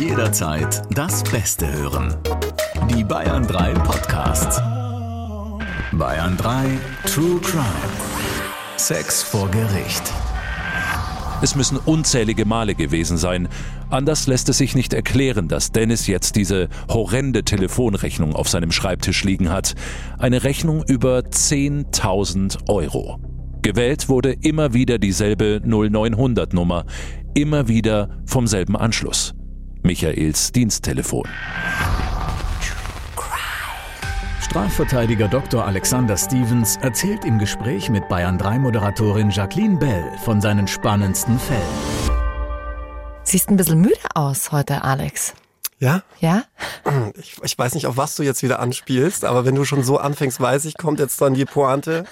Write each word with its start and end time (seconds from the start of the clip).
Jederzeit 0.00 0.80
das 0.96 1.22
Beste 1.24 1.70
hören. 1.70 2.16
Die 2.88 3.04
Bayern 3.04 3.46
3 3.46 3.74
Podcasts. 3.74 4.56
Bayern 5.92 6.38
3 6.38 6.78
True 7.04 7.38
Crime. 7.42 7.66
Sex 8.78 9.22
vor 9.22 9.50
Gericht. 9.50 10.10
Es 11.42 11.54
müssen 11.54 11.76
unzählige 11.76 12.46
Male 12.46 12.74
gewesen 12.74 13.18
sein. 13.18 13.46
Anders 13.90 14.26
lässt 14.26 14.48
es 14.48 14.56
sich 14.56 14.74
nicht 14.74 14.94
erklären, 14.94 15.48
dass 15.48 15.70
Dennis 15.70 16.06
jetzt 16.06 16.34
diese 16.34 16.70
horrende 16.88 17.44
Telefonrechnung 17.44 18.34
auf 18.34 18.48
seinem 18.48 18.72
Schreibtisch 18.72 19.22
liegen 19.24 19.50
hat. 19.50 19.74
Eine 20.16 20.44
Rechnung 20.44 20.82
über 20.82 21.18
10.000 21.18 22.70
Euro. 22.70 23.18
Gewählt 23.60 24.08
wurde 24.08 24.32
immer 24.32 24.72
wieder 24.72 24.96
dieselbe 24.96 25.60
0900 25.62 26.54
Nummer, 26.54 26.86
immer 27.34 27.68
wieder 27.68 28.08
vom 28.24 28.46
selben 28.46 28.76
Anschluss. 28.76 29.34
Michaels 29.82 30.52
Diensttelefon. 30.52 31.28
Strafverteidiger 34.40 35.28
Dr. 35.28 35.64
Alexander 35.64 36.16
Stevens 36.16 36.76
erzählt 36.82 37.24
im 37.24 37.38
Gespräch 37.38 37.88
mit 37.88 38.08
Bayern 38.08 38.36
3 38.36 38.58
Moderatorin 38.58 39.30
Jacqueline 39.30 39.78
Bell 39.78 40.12
von 40.24 40.40
seinen 40.40 40.66
spannendsten 40.66 41.38
Fällen. 41.38 41.60
Siehst 43.22 43.48
ein 43.48 43.56
bisschen 43.56 43.80
müde 43.80 43.94
aus 44.14 44.52
heute, 44.52 44.82
Alex. 44.82 45.34
Ja? 45.78 46.02
Ja? 46.20 46.44
Ich, 47.16 47.36
ich, 47.42 47.58
weiß 47.58 47.74
nicht, 47.74 47.86
auf 47.86 47.96
was 47.96 48.16
du 48.16 48.22
jetzt 48.22 48.42
wieder 48.42 48.58
anspielst, 48.58 49.24
aber 49.24 49.44
wenn 49.44 49.54
du 49.54 49.64
schon 49.64 49.82
so 49.82 49.98
anfängst, 49.98 50.40
weiß 50.40 50.64
ich, 50.66 50.76
kommt 50.76 50.98
jetzt 50.98 51.20
dann 51.20 51.34
die 51.34 51.44
Pointe. 51.44 52.04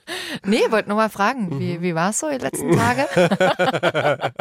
Nee, 0.44 0.60
wollte 0.70 0.88
nur 0.88 0.98
mal 0.98 1.08
fragen, 1.08 1.58
wie, 1.60 1.80
wie 1.80 1.94
war 1.94 2.10
es 2.10 2.18
so 2.18 2.28
die 2.28 2.36
letzten 2.38 2.76
Tage? 2.76 3.06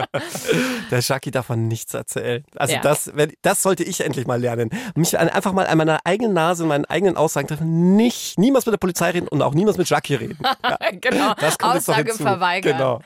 Der 0.92 1.00
Jackie 1.00 1.32
darf 1.32 1.46
von 1.48 1.68
nichts 1.68 1.94
erzählen. 1.94 2.44
Also 2.56 2.76
Ja. 2.76 2.82
das, 2.82 3.12
das 3.42 3.64
sollte 3.64 3.84
ich 3.84 4.02
endlich 4.02 4.28
mal 4.28 4.40
lernen. 4.40 4.70
Mich 4.96 5.18
einfach 5.18 5.54
mal 5.54 5.68
an 5.68 5.78
meiner 5.78 6.00
eigenen 6.04 6.34
Nase 6.34 6.64
und 6.64 6.70
meinen 6.70 6.86
eigenen 6.86 7.18
Aussagen 7.18 7.48
treffen. 7.48 7.96
Nicht, 7.96 8.38
niemals 8.38 8.66
mit 8.66 8.74
der 8.74 8.78
Polizei 8.78 9.12
reden 9.12 9.28
und 9.28 9.42
auch 9.42 9.54
niemals 9.54 9.78
mit 9.78 9.90
Jackie 9.90 10.16
reden. 10.16 10.38
genau, 11.02 11.34
Das 11.40 11.58
kommt 11.58 11.76
Aussage 11.76 12.14
verweigern. 12.14 12.78
Genau. 12.78 13.02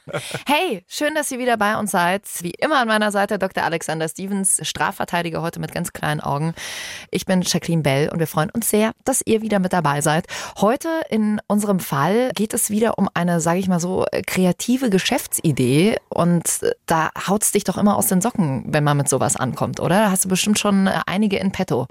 Hey, 0.48 0.84
schön, 0.88 1.16
dass 1.16 1.32
ihr 1.32 1.40
wieder 1.40 1.58
bei 1.58 1.78
uns 1.78 1.92
seid. 1.92 2.24
Wie 2.42 2.52
immer 2.52 2.80
an 2.80 2.88
meiner 2.88 3.12
Seite 3.12 3.38
Dr. 3.40 3.64
Alexander 3.64 4.08
Stevens, 4.10 4.60
Strafverteidiger 4.68 5.42
heute 5.42 5.60
mit 5.60 5.74
ganz 5.74 5.94
kleinen 5.94 6.22
Augen. 6.22 6.54
Ich 7.12 7.26
bin 7.26 7.42
Jacqueline 7.42 7.84
Bell 7.84 8.10
und 8.10 8.20
wir 8.20 8.28
freuen 8.28 8.50
uns 8.50 8.70
sehr, 8.70 8.92
dass 9.06 9.22
ihr 9.26 9.42
wieder 9.42 9.60
mit 9.60 9.74
dabei 9.74 10.02
seid. 10.02 10.26
Heute 10.60 10.90
in 11.10 11.42
unserem 11.48 11.80
Fall 11.80 12.32
geht 12.40 12.54
es 12.54 12.70
wieder 12.70 12.98
um 12.98 13.10
eine, 13.14 13.42
sage 13.42 13.60
ich 13.60 13.68
mal 13.68 13.82
so, 13.82 14.06
kreative 14.26 14.90
Geschäftsidee 14.90 15.98
und 16.08 16.46
äh, 16.62 16.72
da 16.86 17.10
haut's 17.28 17.52
dich 17.52 17.66
doch 17.66 17.78
immer 17.78 17.98
aus 17.98 18.08
den 18.08 18.22
Socken, 18.22 18.64
wenn 18.66 18.86
man 18.86 18.96
mit 18.96 19.10
sowas 19.10 19.36
ankommt, 19.36 19.82
oder? 19.82 20.04
Da 20.04 20.12
hast 20.12 20.24
du 20.24 20.30
bestimmt 20.30 20.58
schon 20.58 20.88
äh, 20.88 21.02
einige 21.06 21.36
in 21.36 21.52
petto. 21.52 21.88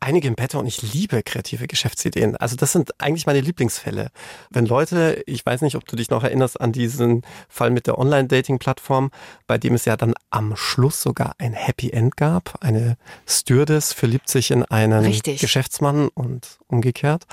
Einige 0.00 0.26
im 0.28 0.34
Petto 0.34 0.58
und 0.58 0.66
ich 0.66 0.94
liebe 0.94 1.22
kreative 1.22 1.68
Geschäftsideen. 1.68 2.36
Also 2.36 2.56
das 2.56 2.72
sind 2.72 3.00
eigentlich 3.00 3.26
meine 3.26 3.40
Lieblingsfälle. 3.40 4.08
Wenn 4.50 4.66
Leute, 4.66 5.22
ich 5.26 5.46
weiß 5.46 5.60
nicht, 5.60 5.76
ob 5.76 5.86
du 5.86 5.94
dich 5.94 6.10
noch 6.10 6.24
erinnerst 6.24 6.60
an 6.60 6.72
diesen 6.72 7.22
Fall 7.48 7.70
mit 7.70 7.86
der 7.86 7.98
Online-Dating-Plattform, 7.98 9.12
bei 9.46 9.58
dem 9.58 9.74
es 9.74 9.84
ja 9.84 9.96
dann 9.96 10.14
am 10.30 10.56
Schluss 10.56 11.02
sogar 11.02 11.34
ein 11.38 11.52
Happy 11.52 11.90
End 11.90 12.16
gab. 12.16 12.58
Eine 12.62 12.96
Stewardess 13.28 13.92
verliebt 13.92 14.28
sich 14.28 14.50
in 14.50 14.64
einen 14.64 15.04
Richtig. 15.04 15.40
Geschäftsmann 15.40 16.08
und 16.08 16.58
umgekehrt. 16.66 17.26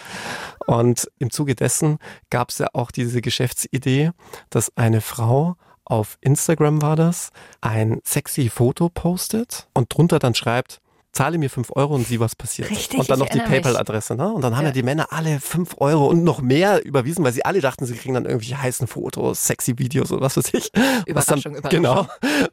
Und 0.66 1.10
im 1.20 1.32
Zuge 1.32 1.56
dessen 1.56 1.98
gab 2.30 2.50
es 2.50 2.60
ja 2.60 2.68
auch 2.74 2.92
diese 2.92 3.22
Geschäftsidee, 3.22 4.12
dass 4.50 4.76
eine 4.78 5.02
Frau 5.02 5.56
auf 5.86 6.18
Instagram 6.22 6.82
war 6.82 6.96
das, 6.96 7.32
ein 7.62 8.00
sexy 8.04 8.50
Foto 8.50 8.90
postet 8.90 9.68
und 9.74 9.94
drunter 9.94 10.20
dann 10.20 10.36
schreibt, 10.36 10.82
zahle 11.12 11.38
mir 11.38 11.50
fünf 11.50 11.72
Euro 11.76 11.96
und 11.96 12.06
sieh, 12.08 12.20
was 12.20 12.36
passiert. 12.36 12.70
Richtig, 12.70 13.00
und 13.00 13.10
dann 13.10 13.20
noch 13.20 13.30
die. 13.30 13.40
PayPal-Adresse. 13.40 14.16
Ne? 14.16 14.32
Und 14.32 14.42
dann 14.42 14.56
haben 14.56 14.64
ja. 14.64 14.70
Ja. 14.70 14.74
die 14.74 14.84
Männer 14.84 15.08
alle 15.12 15.40
fünf 15.40 15.76
Euro 15.80 16.08
und 16.08 16.24
noch 16.24 16.42
mehr 16.42 16.86
überwiesen, 16.86 17.26
weil 17.26 17.34
sie 17.34 17.44
alle 17.44 17.62
dachten, 17.62 17.86
sie 17.86 17.96
kriegen 17.96 18.14
dann 18.14 18.26
irgendwelche 18.26 18.62
heißen 18.62 18.88
Fotos, 18.88 19.46
sexy 19.46 19.78
Videos 19.78 20.12
oder 20.12 20.22
was 20.22 20.38
weiß 20.38 20.54
ich. 20.54 20.72
was 21.10 21.26
dann, 21.26 21.40
Überraschung, 21.40 21.56
Überraschung. 21.56 21.70
Genau. 21.70 22.08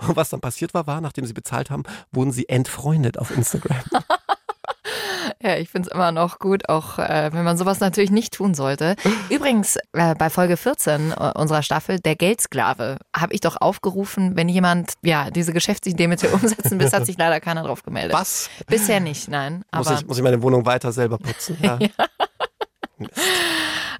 Und 0.08 0.16
was 0.16 0.30
dann 0.30 0.40
passiert 0.40 0.74
war, 0.74 0.86
war, 0.86 1.00
nachdem 1.00 1.26
sie 1.26 1.34
bezahlt 1.34 1.70
haben, 1.70 1.82
wurden 2.12 2.32
sie 2.32 2.48
entfreundet 2.48 3.18
auf 3.18 3.36
Instagram. 3.36 3.82
Ja, 5.42 5.56
ich 5.56 5.68
finde 5.68 5.88
es 5.88 5.94
immer 5.94 6.12
noch 6.12 6.38
gut, 6.38 6.68
auch 6.68 6.98
äh, 6.98 7.30
wenn 7.32 7.44
man 7.44 7.58
sowas 7.58 7.80
natürlich 7.80 8.10
nicht 8.10 8.34
tun 8.34 8.54
sollte. 8.54 8.96
Übrigens, 9.30 9.76
äh, 9.92 10.14
bei 10.14 10.30
Folge 10.30 10.56
14 10.56 11.12
äh, 11.12 11.32
unserer 11.34 11.62
Staffel, 11.62 12.00
der 12.00 12.16
Geldsklave, 12.16 12.98
habe 13.14 13.34
ich 13.34 13.40
doch 13.40 13.60
aufgerufen, 13.60 14.36
wenn 14.36 14.48
jemand 14.48 14.94
ja 15.02 15.30
diese 15.30 15.52
Geschäftsidee 15.52 16.06
mit 16.06 16.22
dir 16.22 16.32
umsetzen 16.32 16.80
will, 16.80 16.90
hat 16.90 17.06
sich 17.06 17.18
leider 17.18 17.40
keiner 17.40 17.62
drauf 17.64 17.82
gemeldet. 17.82 18.14
Was? 18.14 18.48
Bisher 18.66 19.00
nicht, 19.00 19.28
nein. 19.28 19.62
Muss 19.74 19.90
ich, 19.90 20.06
muss 20.06 20.16
ich 20.16 20.24
meine 20.24 20.40
Wohnung 20.42 20.64
weiter 20.64 20.92
selber 20.92 21.18
putzen? 21.18 21.56
Ja. 21.66 21.78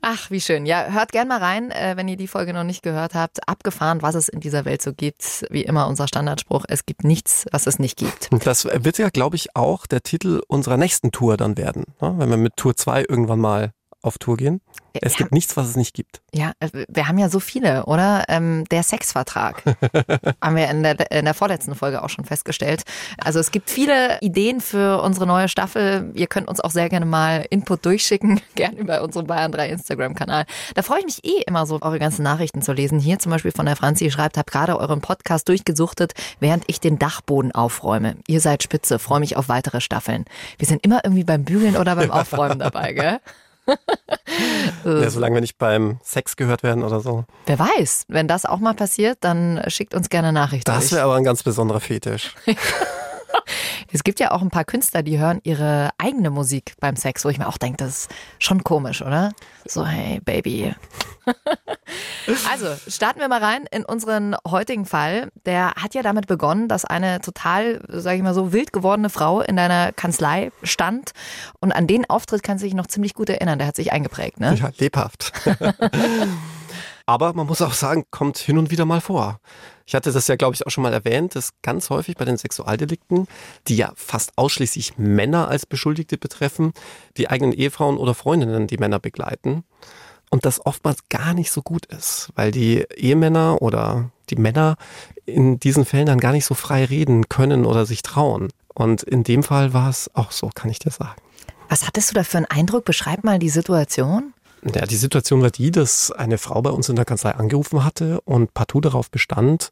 Ach, 0.02 0.30
wie 0.30 0.40
schön. 0.40 0.66
Ja, 0.66 0.86
hört 0.90 1.12
gern 1.12 1.28
mal 1.28 1.38
rein, 1.38 1.70
äh, 1.70 1.94
wenn 1.96 2.08
ihr 2.08 2.16
die 2.16 2.28
Folge 2.28 2.52
noch 2.52 2.64
nicht 2.64 2.82
gehört 2.82 3.14
habt. 3.14 3.48
Abgefahren, 3.48 4.02
was 4.02 4.14
es 4.14 4.28
in 4.28 4.40
dieser 4.40 4.64
Welt 4.64 4.82
so 4.82 4.92
gibt. 4.92 5.46
Wie 5.50 5.62
immer 5.62 5.88
unser 5.88 6.08
Standardspruch, 6.08 6.64
es 6.68 6.86
gibt 6.86 7.04
nichts, 7.04 7.46
was 7.52 7.66
es 7.66 7.78
nicht 7.78 7.96
gibt. 7.98 8.28
Und 8.32 8.46
Das 8.46 8.64
wird 8.64 8.98
ja, 8.98 9.08
glaube 9.10 9.36
ich, 9.36 9.56
auch 9.56 9.86
der 9.86 10.02
Titel 10.02 10.40
unserer 10.48 10.76
nächsten 10.76 11.12
Tour 11.12 11.36
dann 11.36 11.56
werden. 11.56 11.84
Ne? 12.00 12.14
Wenn 12.18 12.30
wir 12.30 12.36
mit 12.36 12.56
Tour 12.56 12.76
2 12.76 13.04
irgendwann 13.08 13.40
mal 13.40 13.72
auf 14.02 14.18
Tour 14.18 14.36
gehen. 14.36 14.60
Es 15.02 15.12
Ja. 15.14 15.18
gibt 15.18 15.32
nichts, 15.32 15.56
was 15.56 15.68
es 15.68 15.76
nicht 15.76 15.94
gibt. 15.94 16.20
Ja, 16.32 16.52
äh, 16.60 16.68
wir 16.88 17.08
haben 17.08 17.18
ja 17.18 17.28
so 17.28 17.40
viele, 17.40 17.84
oder? 17.86 18.24
Ähm, 18.28 18.64
der 18.70 18.82
Sexvertrag 18.82 19.62
haben 20.42 20.56
wir 20.56 20.68
in 20.68 20.82
der, 20.82 21.10
in 21.10 21.24
der 21.24 21.34
vorletzten 21.34 21.74
Folge 21.74 22.02
auch 22.02 22.08
schon 22.10 22.24
festgestellt. 22.24 22.82
Also 23.18 23.38
es 23.38 23.50
gibt 23.50 23.70
viele 23.70 24.18
Ideen 24.20 24.60
für 24.60 25.02
unsere 25.02 25.26
neue 25.26 25.48
Staffel. 25.48 26.10
Ihr 26.14 26.26
könnt 26.26 26.48
uns 26.48 26.60
auch 26.60 26.70
sehr 26.70 26.88
gerne 26.88 27.06
mal 27.06 27.46
Input 27.50 27.84
durchschicken, 27.84 28.40
gern 28.54 28.76
über 28.76 29.02
unseren 29.02 29.26
Bayern 29.26 29.52
3 29.52 29.68
Instagram-Kanal. 29.70 30.44
Da 30.74 30.82
freue 30.82 31.00
ich 31.00 31.04
mich 31.06 31.24
eh 31.24 31.42
immer 31.46 31.66
so, 31.66 31.78
eure 31.80 31.98
ganzen 31.98 32.22
Nachrichten 32.22 32.62
zu 32.62 32.72
lesen. 32.72 32.98
Hier 32.98 33.18
zum 33.18 33.30
Beispiel 33.32 33.52
von 33.52 33.66
der 33.66 33.76
Franzi 33.76 34.10
schreibt, 34.10 34.36
hab 34.38 34.50
gerade 34.50 34.78
euren 34.78 35.00
Podcast 35.00 35.48
durchgesuchtet, 35.48 36.12
während 36.40 36.64
ich 36.66 36.80
den 36.80 36.98
Dachboden 36.98 37.52
aufräume. 37.52 38.16
Ihr 38.26 38.40
seid 38.40 38.62
spitze, 38.62 38.98
freue 38.98 39.20
mich 39.20 39.36
auf 39.36 39.48
weitere 39.48 39.80
Staffeln. 39.80 40.24
Wir 40.58 40.66
sind 40.66 40.84
immer 40.84 41.00
irgendwie 41.04 41.24
beim 41.24 41.44
Bügeln 41.44 41.76
oder 41.76 41.96
beim 41.96 42.10
Aufräumen 42.16 42.58
dabei, 42.58 42.92
gell? 42.92 43.20
Ja, 44.84 45.10
solange 45.10 45.34
wir 45.34 45.40
nicht 45.40 45.58
beim 45.58 45.98
Sex 46.02 46.36
gehört 46.36 46.62
werden 46.62 46.82
oder 46.84 47.00
so. 47.00 47.24
Wer 47.46 47.58
weiß, 47.58 48.04
wenn 48.08 48.28
das 48.28 48.44
auch 48.44 48.58
mal 48.58 48.74
passiert, 48.74 49.18
dann 49.20 49.62
schickt 49.68 49.94
uns 49.94 50.08
gerne 50.08 50.32
Nachrichten. 50.32 50.70
Das 50.70 50.92
wäre 50.92 51.02
aber 51.02 51.16
ein 51.16 51.24
ganz 51.24 51.42
besonderer 51.42 51.80
Fetisch. 51.80 52.34
Es 53.92 54.04
gibt 54.04 54.20
ja 54.20 54.32
auch 54.32 54.42
ein 54.42 54.50
paar 54.50 54.64
Künstler, 54.64 55.02
die 55.02 55.18
hören 55.18 55.40
ihre 55.44 55.90
eigene 55.98 56.30
Musik 56.30 56.74
beim 56.80 56.96
Sex, 56.96 57.24
wo 57.24 57.28
ich 57.28 57.38
mir 57.38 57.46
auch 57.46 57.56
denke, 57.56 57.78
das 57.78 57.88
ist 57.88 58.10
schon 58.38 58.64
komisch, 58.64 59.00
oder? 59.00 59.32
So, 59.64 59.86
hey, 59.86 60.20
Baby. 60.20 60.74
also, 62.50 62.66
starten 62.88 63.20
wir 63.20 63.28
mal 63.28 63.42
rein 63.42 63.64
in 63.70 63.84
unseren 63.84 64.36
heutigen 64.46 64.86
Fall. 64.86 65.30
Der 65.44 65.72
hat 65.74 65.94
ja 65.94 66.02
damit 66.02 66.26
begonnen, 66.26 66.68
dass 66.68 66.84
eine 66.84 67.20
total, 67.20 67.80
sage 67.88 68.16
ich 68.16 68.22
mal 68.22 68.34
so, 68.34 68.52
wild 68.52 68.72
gewordene 68.72 69.10
Frau 69.10 69.40
in 69.40 69.56
deiner 69.56 69.92
Kanzlei 69.92 70.50
stand. 70.62 71.12
Und 71.60 71.72
an 71.72 71.86
den 71.86 72.08
Auftritt 72.10 72.42
kannst 72.42 72.62
du 72.62 72.66
dich 72.66 72.74
noch 72.74 72.86
ziemlich 72.86 73.14
gut 73.14 73.28
erinnern. 73.28 73.58
Der 73.58 73.68
hat 73.68 73.76
sich 73.76 73.92
eingeprägt, 73.92 74.40
ne? 74.40 74.54
Ja, 74.54 74.70
lebhaft. 74.78 75.32
Aber 77.06 77.32
man 77.32 77.46
muss 77.46 77.62
auch 77.62 77.72
sagen, 77.72 78.04
kommt 78.10 78.36
hin 78.36 78.58
und 78.58 78.72
wieder 78.72 78.84
mal 78.84 79.00
vor. 79.00 79.40
Ich 79.86 79.94
hatte 79.94 80.10
das 80.10 80.26
ja, 80.26 80.34
glaube 80.34 80.56
ich, 80.56 80.66
auch 80.66 80.70
schon 80.70 80.82
mal 80.82 80.92
erwähnt, 80.92 81.36
dass 81.36 81.50
ganz 81.62 81.88
häufig 81.88 82.16
bei 82.16 82.24
den 82.24 82.36
Sexualdelikten, 82.36 83.28
die 83.68 83.76
ja 83.76 83.92
fast 83.94 84.36
ausschließlich 84.36 84.98
Männer 84.98 85.46
als 85.46 85.66
Beschuldigte 85.66 86.18
betreffen, 86.18 86.72
die 87.16 87.30
eigenen 87.30 87.52
Ehefrauen 87.52 87.96
oder 87.96 88.14
Freundinnen 88.14 88.66
die 88.66 88.78
Männer 88.78 88.98
begleiten. 88.98 89.62
Und 90.30 90.44
das 90.44 90.66
oftmals 90.66 91.08
gar 91.08 91.34
nicht 91.34 91.52
so 91.52 91.62
gut 91.62 91.86
ist, 91.86 92.30
weil 92.34 92.50
die 92.50 92.84
Ehemänner 92.96 93.62
oder 93.62 94.10
die 94.28 94.34
Männer 94.34 94.76
in 95.24 95.60
diesen 95.60 95.84
Fällen 95.84 96.06
dann 96.06 96.18
gar 96.18 96.32
nicht 96.32 96.44
so 96.44 96.54
frei 96.54 96.84
reden 96.84 97.28
können 97.28 97.64
oder 97.64 97.86
sich 97.86 98.02
trauen. 98.02 98.48
Und 98.74 99.04
in 99.04 99.22
dem 99.22 99.44
Fall 99.44 99.72
war 99.72 99.88
es 99.88 100.10
auch 100.14 100.32
so, 100.32 100.50
kann 100.52 100.68
ich 100.68 100.80
dir 100.80 100.90
sagen. 100.90 101.14
Was 101.68 101.86
hattest 101.86 102.10
du 102.10 102.14
da 102.14 102.24
für 102.24 102.38
einen 102.38 102.46
Eindruck? 102.46 102.84
Beschreib 102.84 103.22
mal 103.22 103.38
die 103.38 103.48
Situation. 103.48 104.34
Ja, 104.74 104.86
die 104.86 104.96
Situation 104.96 105.42
war 105.42 105.50
die, 105.50 105.70
dass 105.70 106.10
eine 106.10 106.38
Frau 106.38 106.60
bei 106.62 106.70
uns 106.70 106.88
in 106.88 106.96
der 106.96 107.04
Kanzlei 107.04 107.32
angerufen 107.32 107.84
hatte 107.84 108.20
und 108.22 108.52
partout 108.54 108.80
darauf 108.80 109.10
bestand, 109.10 109.70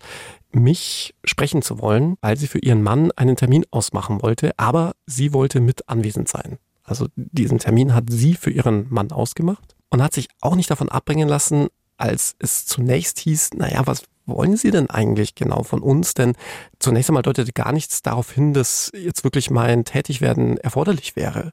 mich 0.53 1.15
sprechen 1.25 1.63
zu 1.63 1.81
wollen, 1.81 2.17
weil 2.21 2.37
sie 2.37 2.47
für 2.47 2.59
ihren 2.59 2.83
Mann 2.83 3.11
einen 3.13 3.37
Termin 3.37 3.65
ausmachen 3.71 4.23
wollte, 4.23 4.53
aber 4.57 4.93
sie 5.07 5.33
wollte 5.33 5.61
mit 5.61 5.89
anwesend 5.89 6.29
sein. 6.29 6.59
Also 6.85 7.09
diesen 7.17 7.59
Termin 7.59 7.95
hat 7.95 8.05
sie 8.11 8.35
für 8.35 8.51
ihren 8.51 8.87
Mann 8.91 9.11
ausgemacht 9.11 9.75
und 9.91 10.03
hat 10.03 10.13
sich 10.13 10.29
auch 10.41 10.55
nicht 10.55 10.71
davon 10.71 10.91
abbringen 10.91 11.29
lassen, 11.29 11.69
als 11.97 12.37
es 12.39 12.67
zunächst 12.67 13.19
hieß, 13.21 13.55
naja, 13.55 13.87
was 13.87 14.03
wollen 14.27 14.57
Sie 14.57 14.71
denn 14.71 14.91
eigentlich 14.91 15.35
genau 15.35 15.63
von 15.63 15.81
uns? 15.81 16.15
Denn 16.15 16.35
zunächst 16.79 17.11
einmal 17.11 17.23
deutete 17.23 17.53
gar 17.53 17.73
nichts 17.73 18.03
darauf 18.03 18.33
hin, 18.33 18.55
dass 18.55 18.91
jetzt 18.95 19.25
wirklich 19.25 19.51
mein 19.51 19.85
Tätigwerden 19.85 20.57
erforderlich 20.59 21.15
wäre. 21.17 21.53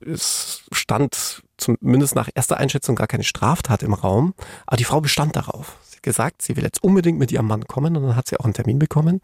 Es 0.00 0.62
stand 0.72 1.42
zumindest 1.56 2.14
nach 2.14 2.28
erster 2.34 2.56
Einschätzung 2.56 2.96
gar 2.96 3.06
keine 3.06 3.24
Straftat 3.24 3.82
im 3.82 3.92
Raum, 3.92 4.34
aber 4.66 4.76
die 4.76 4.84
Frau 4.84 5.00
bestand 5.00 5.36
darauf. 5.36 5.76
Sie 5.84 5.98
gesagt, 6.00 6.42
sie 6.42 6.56
will 6.56 6.64
jetzt 6.64 6.82
unbedingt 6.82 7.18
mit 7.18 7.32
ihrem 7.32 7.46
Mann 7.46 7.66
kommen 7.66 7.96
und 7.96 8.02
dann 8.04 8.16
hat 8.16 8.28
sie 8.28 8.38
auch 8.40 8.44
einen 8.44 8.54
Termin 8.54 8.78
bekommen. 8.78 9.20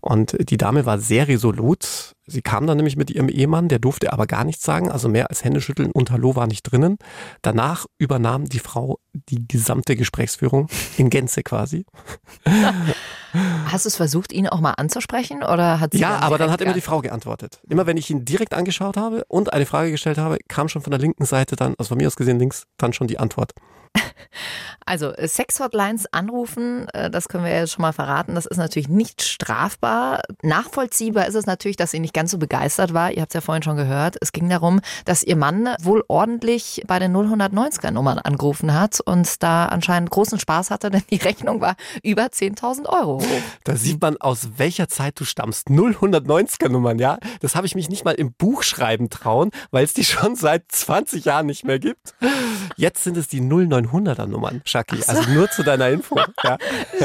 Und 0.00 0.36
die 0.50 0.56
Dame 0.56 0.84
war 0.84 0.98
sehr 0.98 1.28
resolut. 1.28 2.15
Sie 2.26 2.42
kam 2.42 2.66
dann 2.66 2.76
nämlich 2.76 2.96
mit 2.96 3.10
ihrem 3.10 3.28
Ehemann, 3.28 3.68
der 3.68 3.78
durfte 3.78 4.12
aber 4.12 4.26
gar 4.26 4.44
nichts 4.44 4.64
sagen, 4.64 4.90
also 4.90 5.08
mehr 5.08 5.30
als 5.30 5.44
Händeschütteln 5.44 5.92
und 5.92 6.10
Hallo 6.10 6.34
war 6.34 6.48
nicht 6.48 6.62
drinnen. 6.64 6.98
Danach 7.42 7.86
übernahm 7.98 8.46
die 8.46 8.58
Frau 8.58 8.98
die 9.12 9.46
gesamte 9.46 9.94
Gesprächsführung 9.94 10.68
in 10.96 11.08
Gänze 11.08 11.42
quasi. 11.42 11.86
Hast 13.66 13.84
du 13.84 13.88
es 13.88 13.96
versucht, 13.96 14.32
ihn 14.32 14.48
auch 14.48 14.60
mal 14.60 14.72
anzusprechen 14.72 15.42
oder 15.42 15.78
hat 15.78 15.92
sie 15.92 15.98
Ja, 15.98 16.18
aber 16.18 16.38
dann 16.38 16.50
hat 16.50 16.60
immer 16.60 16.72
die 16.72 16.80
Frau 16.80 17.00
geantwortet. 17.00 17.60
Immer 17.68 17.86
wenn 17.86 17.96
ich 17.96 18.10
ihn 18.10 18.24
direkt 18.24 18.54
angeschaut 18.54 18.96
habe 18.96 19.24
und 19.28 19.52
eine 19.52 19.66
Frage 19.66 19.90
gestellt 19.90 20.18
habe, 20.18 20.38
kam 20.48 20.68
schon 20.68 20.82
von 20.82 20.90
der 20.90 21.00
linken 21.00 21.26
Seite 21.26 21.54
dann, 21.54 21.74
also 21.78 21.90
von 21.90 21.98
mir 21.98 22.06
aus 22.06 22.16
gesehen 22.16 22.38
links, 22.38 22.64
dann 22.76 22.92
schon 22.92 23.06
die 23.06 23.18
Antwort. 23.18 23.52
Also 24.88 25.12
äh, 25.14 25.26
Sex-Hotlines 25.26 26.06
anrufen, 26.12 26.88
äh, 26.90 27.10
das 27.10 27.28
können 27.28 27.42
wir 27.42 27.52
ja 27.52 27.66
schon 27.66 27.82
mal 27.82 27.92
verraten, 27.92 28.36
das 28.36 28.46
ist 28.46 28.56
natürlich 28.56 28.88
nicht 28.88 29.20
strafbar. 29.20 30.22
Nachvollziehbar 30.42 31.26
ist 31.26 31.34
es 31.34 31.44
natürlich, 31.44 31.76
dass 31.76 31.90
sie 31.90 31.98
nicht 31.98 32.14
ganz 32.16 32.30
so 32.30 32.38
begeistert 32.38 32.94
war. 32.94 33.12
Ihr 33.12 33.20
habt 33.20 33.30
es 33.32 33.34
ja 33.34 33.40
vorhin 33.42 33.62
schon 33.62 33.76
gehört. 33.76 34.16
Es 34.22 34.32
ging 34.32 34.48
darum, 34.48 34.80
dass 35.04 35.22
ihr 35.22 35.36
Mann 35.36 35.68
wohl 35.82 36.02
ordentlich 36.08 36.82
bei 36.86 36.98
den 36.98 37.14
090er-Nummern 37.14 38.18
angerufen 38.18 38.72
hat 38.72 39.00
und 39.00 39.42
da 39.42 39.66
anscheinend 39.66 40.08
großen 40.10 40.40
Spaß 40.40 40.70
hatte, 40.70 40.90
denn 40.96 41.02
die 41.10 41.16
Rechnung 41.16 41.60
war 41.60 41.76
über 42.02 42.22
10.000 42.24 42.86
Euro. 42.88 43.22
Da 43.64 43.76
sieht 43.76 44.00
man, 44.00 44.16
aus 44.16 44.48
welcher 44.56 44.88
Zeit 44.88 45.20
du 45.20 45.24
stammst. 45.24 45.68
090er 45.68 46.70
Nummern, 46.70 46.98
ja. 46.98 47.18
Das 47.40 47.54
habe 47.54 47.66
ich 47.66 47.74
mich 47.74 47.90
nicht 47.90 48.04
mal 48.06 48.14
im 48.14 48.32
Buch 48.32 48.62
schreiben 48.62 49.10
trauen, 49.10 49.50
weil 49.70 49.84
es 49.84 49.92
die 49.92 50.04
schon 50.04 50.36
seit 50.36 50.64
20 50.72 51.26
Jahren 51.26 51.44
nicht 51.44 51.64
mehr 51.64 51.78
gibt. 51.78 52.14
Jetzt 52.76 53.04
sind 53.04 53.18
es 53.18 53.28
die 53.28 53.42
0900er 53.42 54.26
Nummern, 54.26 54.62
Shaki. 54.64 55.02
so. 55.02 55.12
Also 55.12 55.30
nur 55.30 55.50
zu 55.50 55.62
deiner 55.62 55.90
Info. 55.90 56.16
Ja. 56.44 56.58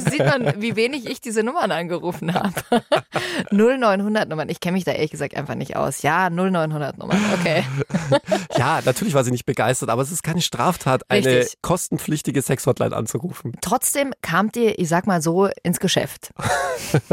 Sieht 0.09 0.19
man, 0.19 0.61
wie 0.61 0.75
wenig 0.75 1.07
ich 1.09 1.21
diese 1.21 1.41
Nummern 1.41 1.71
angerufen 1.71 2.33
habe. 2.33 2.53
0900 3.51 4.29
Nummern. 4.29 4.49
Ich 4.49 4.59
kenne 4.59 4.73
mich 4.73 4.83
da 4.83 4.91
ehrlich 5.01 5.11
gesagt 5.11 5.35
einfach 5.35 5.55
nicht 5.55 5.75
aus. 5.75 6.03
Ja, 6.03 6.29
0900 6.29 6.97
Nummern. 6.97 7.19
Okay. 7.39 7.63
ja, 8.57 8.81
natürlich 8.85 9.13
war 9.15 9.23
sie 9.23 9.31
nicht 9.31 9.45
begeistert, 9.45 9.89
aber 9.89 10.03
es 10.03 10.11
ist 10.11 10.21
keine 10.21 10.41
Straftat, 10.41 11.09
eine 11.09 11.25
Richtig. 11.25 11.61
kostenpflichtige 11.61 12.41
Sexhotline 12.41 12.95
anzurufen. 12.95 13.53
Trotzdem 13.61 14.13
kamt 14.21 14.55
ihr, 14.57 14.77
ich 14.77 14.87
sag 14.87 15.07
mal 15.07 15.21
so, 15.21 15.49
ins 15.63 15.79
Geschäft. 15.79 16.31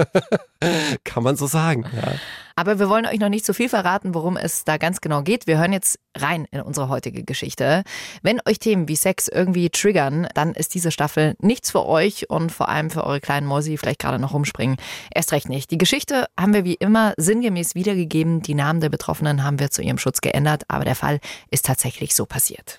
Kann 1.04 1.22
man 1.22 1.36
so 1.36 1.46
sagen. 1.46 1.86
Ja. 1.94 2.12
Aber 2.58 2.80
wir 2.80 2.88
wollen 2.88 3.06
euch 3.06 3.20
noch 3.20 3.28
nicht 3.28 3.46
so 3.46 3.52
viel 3.52 3.68
verraten, 3.68 4.14
worum 4.14 4.36
es 4.36 4.64
da 4.64 4.78
ganz 4.78 5.00
genau 5.00 5.22
geht. 5.22 5.46
Wir 5.46 5.58
hören 5.58 5.72
jetzt 5.72 6.00
rein 6.16 6.44
in 6.50 6.60
unsere 6.60 6.88
heutige 6.88 7.22
Geschichte. 7.22 7.84
Wenn 8.22 8.40
euch 8.48 8.58
Themen 8.58 8.88
wie 8.88 8.96
Sex 8.96 9.28
irgendwie 9.28 9.70
triggern, 9.70 10.26
dann 10.34 10.54
ist 10.54 10.74
diese 10.74 10.90
Staffel 10.90 11.36
nichts 11.38 11.70
für 11.70 11.86
euch 11.86 12.28
und 12.30 12.50
vor 12.50 12.68
allem 12.68 12.90
für 12.90 13.04
eure 13.04 13.20
kleinen 13.20 13.46
Mäusi, 13.46 13.70
die 13.70 13.78
vielleicht 13.78 14.00
gerade 14.00 14.18
noch 14.18 14.34
rumspringen. 14.34 14.76
Erst 15.14 15.30
recht 15.30 15.48
nicht. 15.48 15.70
Die 15.70 15.78
Geschichte 15.78 16.26
haben 16.36 16.52
wir 16.52 16.64
wie 16.64 16.74
immer 16.74 17.14
sinngemäß 17.16 17.76
wiedergegeben. 17.76 18.42
Die 18.42 18.54
Namen 18.54 18.80
der 18.80 18.88
Betroffenen 18.88 19.44
haben 19.44 19.60
wir 19.60 19.70
zu 19.70 19.80
ihrem 19.80 19.98
Schutz 19.98 20.20
geändert, 20.20 20.64
aber 20.66 20.84
der 20.84 20.96
Fall 20.96 21.20
ist 21.52 21.64
tatsächlich 21.64 22.16
so 22.16 22.26
passiert. 22.26 22.76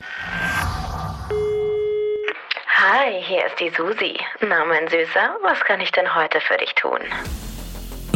Hi, 2.68 3.24
hier 3.24 3.46
ist 3.46 3.58
die 3.62 3.72
Susi. 3.78 4.18
Na, 4.42 4.66
mein 4.66 4.90
Süßer, 4.90 5.38
was 5.42 5.62
kann 5.62 5.80
ich 5.80 5.94
denn 5.94 6.14
heute 6.16 6.42
für 6.42 6.58
dich 6.58 6.76
tun? 6.76 7.00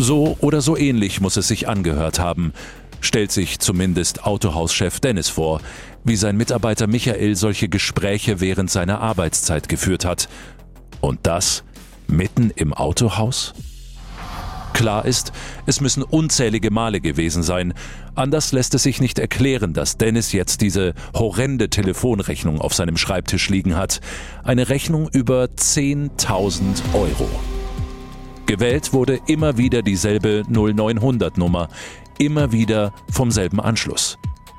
So 0.03 0.35
oder 0.41 0.59
so 0.59 0.75
ähnlich 0.75 1.21
muss 1.21 1.37
es 1.37 1.47
sich 1.47 1.69
angehört 1.69 2.19
haben, 2.19 2.51
stellt 2.99 3.31
sich 3.31 3.59
zumindest 3.59 4.25
Autohauschef 4.25 4.99
Dennis 4.99 5.29
vor, 5.29 5.61
wie 6.03 6.17
sein 6.17 6.35
Mitarbeiter 6.35 6.87
Michael 6.87 7.37
solche 7.37 7.69
Gespräche 7.69 8.41
während 8.41 8.69
seiner 8.69 8.99
Arbeitszeit 8.99 9.69
geführt 9.69 10.03
hat. 10.03 10.27
Und 10.99 11.21
das 11.23 11.63
mitten 12.07 12.51
im 12.53 12.73
Autohaus? 12.73 13.53
Klar 14.73 15.05
ist, 15.05 15.31
es 15.67 15.79
müssen 15.79 16.03
unzählige 16.03 16.69
Male 16.69 16.99
gewesen 16.99 17.41
sein. 17.41 17.73
Anders 18.13 18.51
lässt 18.51 18.75
es 18.75 18.83
sich 18.83 18.99
nicht 18.99 19.19
erklären, 19.19 19.73
dass 19.73 19.97
Dennis 19.97 20.33
jetzt 20.33 20.59
diese 20.59 20.95
horrende 21.13 21.69
Telefonrechnung 21.69 22.59
auf 22.59 22.73
seinem 22.73 22.97
Schreibtisch 22.97 23.47
liegen 23.47 23.77
hat. 23.77 24.01
Eine 24.43 24.67
Rechnung 24.67 25.07
über 25.13 25.45
10.000 25.45 26.93
Euro. 26.93 27.29
Gewählt 28.45 28.91
wurde 28.91 29.21
immer 29.27 29.57
wieder 29.57 29.81
dieselbe 29.81 30.43
0900 30.49 31.37
Nummer, 31.37 31.69
immer 32.17 32.51
wieder 32.51 32.93
vom 33.09 33.31
selben 33.31 33.59
Anschluss. 33.61 34.17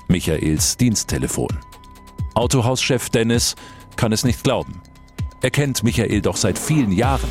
Michaels 0.08 0.76
Diensttelefon. 0.78 1.58
Autohauschef 2.34 3.10
Dennis 3.10 3.56
kann 3.96 4.12
es 4.12 4.24
nicht 4.24 4.42
glauben. 4.42 4.80
Er 5.42 5.50
kennt 5.50 5.84
Michael 5.84 6.22
doch 6.22 6.36
seit 6.36 6.58
vielen 6.58 6.92
Jahren. 6.92 7.28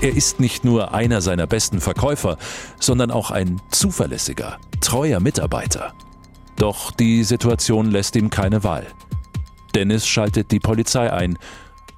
Er 0.00 0.16
ist 0.16 0.40
nicht 0.40 0.64
nur 0.64 0.94
einer 0.94 1.20
seiner 1.20 1.46
besten 1.46 1.80
Verkäufer, 1.80 2.38
sondern 2.78 3.10
auch 3.10 3.30
ein 3.30 3.60
zuverlässiger, 3.70 4.56
treuer 4.80 5.20
Mitarbeiter. 5.20 5.92
Doch 6.56 6.90
die 6.90 7.24
Situation 7.24 7.90
lässt 7.90 8.16
ihm 8.16 8.30
keine 8.30 8.64
Wahl. 8.64 8.86
Dennis 9.74 10.06
schaltet 10.06 10.50
die 10.50 10.60
Polizei 10.60 11.12
ein 11.12 11.38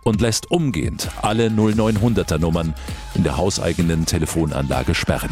und 0.05 0.21
lässt 0.21 0.51
umgehend 0.51 1.11
alle 1.23 1.49
0900er 1.49 2.39
Nummern 2.39 2.75
in 3.15 3.23
der 3.23 3.37
hauseigenen 3.37 4.07
Telefonanlage 4.07 4.95
sperren. 4.95 5.31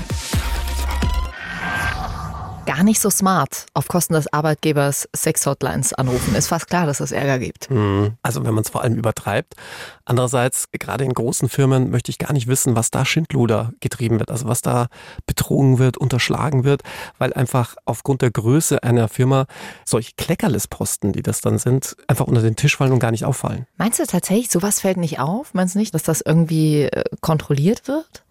Gar 2.71 2.85
nicht 2.85 3.01
so 3.01 3.11
smart, 3.11 3.67
auf 3.75 3.89
Kosten 3.89 4.13
des 4.13 4.33
Arbeitgebers 4.33 5.09
Sex-Hotlines 5.13 5.93
anrufen. 5.93 6.37
Ist 6.37 6.47
fast 6.47 6.69
klar, 6.69 6.87
dass 6.87 7.01
es 7.01 7.11
Ärger 7.11 7.41
gibt. 7.41 7.69
Mhm. 7.69 8.13
Also 8.23 8.45
wenn 8.45 8.55
man 8.55 8.63
es 8.63 8.71
vor 8.71 8.85
allem 8.85 8.95
übertreibt. 8.95 9.55
Andererseits, 10.05 10.67
gerade 10.71 11.03
in 11.03 11.13
großen 11.13 11.49
Firmen 11.49 11.91
möchte 11.91 12.13
ich 12.13 12.19
gar 12.19 12.33
nicht 12.33 12.47
wissen, 12.47 12.77
was 12.77 12.93
da 12.93 13.05
Schindluder 13.05 13.73
getrieben 13.81 14.21
wird, 14.21 14.31
also 14.31 14.47
was 14.47 14.63
da 14.63 14.87
betrogen 15.27 15.81
wird, 15.81 15.99
unterschlagen 15.99 16.63
wird, 16.63 16.83
weil 17.19 17.33
einfach 17.33 17.75
aufgrund 17.87 18.23
der 18.23 18.31
Größe 18.31 18.85
einer 18.85 19.09
Firma 19.09 19.47
solche 19.85 20.13
Kleckerlisposten, 20.17 21.13
die 21.13 21.23
das 21.23 21.41
dann 21.41 21.59
sind, 21.59 21.97
einfach 22.07 22.29
unter 22.29 22.41
den 22.41 22.55
Tisch 22.55 22.77
fallen 22.77 22.93
und 22.93 23.01
gar 23.01 23.11
nicht 23.11 23.25
auffallen. 23.25 23.67
Meinst 23.79 23.99
du 23.99 24.07
tatsächlich, 24.07 24.49
sowas 24.49 24.79
fällt 24.79 24.97
nicht 24.97 25.19
auf? 25.19 25.55
Meinst 25.55 25.75
du 25.75 25.81
nicht, 25.81 25.93
dass 25.93 26.05
das 26.05 26.21
irgendwie 26.21 26.83
äh, 26.83 27.03
kontrolliert 27.21 27.89
wird? 27.89 28.23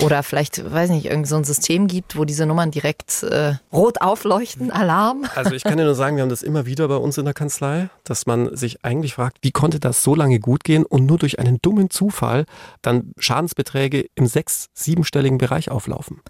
Oder 0.00 0.22
vielleicht, 0.22 0.72
weiß 0.72 0.90
nicht, 0.90 1.06
irgend 1.06 1.28
so 1.28 1.36
ein 1.36 1.44
System 1.44 1.86
gibt, 1.86 2.16
wo 2.16 2.24
diese 2.24 2.46
Nummern 2.46 2.70
direkt 2.70 3.22
äh, 3.22 3.54
rot 3.72 4.00
aufleuchten, 4.00 4.70
Alarm? 4.70 5.24
Also 5.34 5.52
ich 5.52 5.62
kann 5.62 5.78
dir 5.78 5.84
nur 5.84 5.94
sagen, 5.94 6.16
wir 6.16 6.22
haben 6.22 6.30
das 6.30 6.42
immer 6.42 6.66
wieder 6.66 6.88
bei 6.88 6.96
uns 6.96 7.16
in 7.18 7.24
der 7.24 7.34
Kanzlei, 7.34 7.88
dass 8.02 8.26
man 8.26 8.56
sich 8.56 8.84
eigentlich 8.84 9.14
fragt, 9.14 9.38
wie 9.42 9.52
konnte 9.52 9.80
das 9.80 10.02
so 10.02 10.14
lange 10.14 10.40
gut 10.40 10.64
gehen 10.64 10.84
und 10.84 11.06
nur 11.06 11.18
durch 11.18 11.38
einen 11.38 11.58
dummen 11.62 11.90
Zufall 11.90 12.44
dann 12.82 13.12
Schadensbeträge 13.18 14.06
im 14.14 14.26
sechs-, 14.26 14.68
siebenstelligen 14.74 15.38
Bereich 15.38 15.70
auflaufen. 15.70 16.20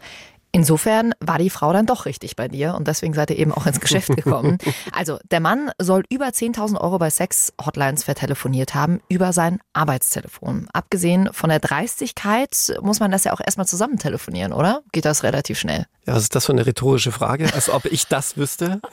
Insofern 0.55 1.15
war 1.19 1.39
die 1.39 1.51
Frau 1.51 1.73
dann 1.73 1.85
doch 1.85 2.07
richtig 2.07 2.37
bei 2.37 2.47
dir 2.47 2.77
und 2.77 2.87
deswegen 2.87 3.13
seid 3.13 3.29
ihr 3.31 3.39
eben 3.39 3.51
auch 3.51 3.67
ins 3.67 3.81
Geschäft 3.81 4.09
gekommen. 4.17 4.59
Also 4.93 5.19
der 5.33 5.41
Mann 5.41 5.73
soll 5.83 6.05
über 6.11 6.27
10.000 6.27 6.81
Euro 6.81 6.99
bei 6.99 7.11
Sex-Hotlines 7.11 8.05
vertelefoniert 8.05 8.73
haben 8.73 9.01
über 9.09 9.33
sein 9.33 9.59
Arbeitstelefon. 9.73 10.69
Abgesehen 10.73 11.29
von 11.33 11.51
der 11.51 11.59
Dreistigkeit 11.59 12.73
muss 12.83 13.01
man 13.01 13.11
das 13.11 13.25
ja 13.25 13.33
auch 13.33 13.41
erstmal 13.45 13.67
zusammen 13.67 13.99
telefonieren, 13.99 14.53
oder? 14.53 14.83
Geht 14.93 15.07
das 15.07 15.25
relativ 15.25 15.59
schnell? 15.59 15.87
Ja, 16.07 16.15
was 16.15 16.25
ist 16.25 16.35
das 16.35 16.45
für 16.47 16.53
eine 16.53 16.67
rhetorische 16.67 17.13
Frage? 17.13 17.53
Als 17.55 17.71
ob 17.71 17.87
ich 17.87 18.07
das 18.07 18.37
wüsste. 18.37 18.81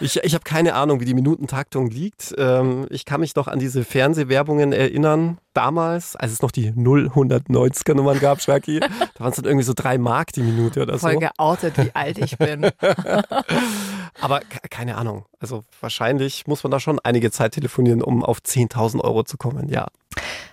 ich 0.00 0.22
ich 0.22 0.34
habe 0.34 0.44
keine 0.44 0.74
Ahnung, 0.74 1.00
wie 1.00 1.06
die 1.06 1.14
Minutentaktung 1.14 1.88
liegt. 1.90 2.34
Ähm, 2.36 2.86
Ich 2.90 3.04
kann 3.06 3.20
mich 3.20 3.34
noch 3.34 3.48
an 3.48 3.58
diese 3.58 3.84
Fernsehwerbungen 3.84 4.72
erinnern. 4.72 5.38
Damals, 5.54 6.14
als 6.16 6.32
es 6.32 6.42
noch 6.42 6.50
die 6.50 6.72
090er 6.72 7.94
Nummern 7.94 8.20
gab, 8.20 8.42
Schwacki, 8.42 8.80
da 8.80 8.88
waren 9.18 9.30
es 9.30 9.36
dann 9.36 9.46
irgendwie 9.46 9.64
so 9.64 9.72
drei 9.74 9.96
Mark 9.96 10.32
die 10.32 10.42
Minute 10.42 10.82
oder 10.82 10.98
so. 10.98 11.08
Voll 11.08 11.16
geoutet, 11.16 11.78
wie 11.78 11.94
alt 11.94 12.18
ich 12.18 12.36
bin. 12.36 12.70
Aber 14.20 14.40
ke- 14.40 14.60
keine 14.70 14.96
Ahnung. 14.96 15.24
Also 15.40 15.62
wahrscheinlich 15.80 16.46
muss 16.46 16.62
man 16.64 16.70
da 16.70 16.80
schon 16.80 16.98
einige 17.00 17.30
Zeit 17.30 17.52
telefonieren, 17.52 18.02
um 18.02 18.24
auf 18.24 18.38
10.000 18.38 19.00
Euro 19.02 19.24
zu 19.24 19.36
kommen. 19.36 19.68
Ja. 19.68 19.86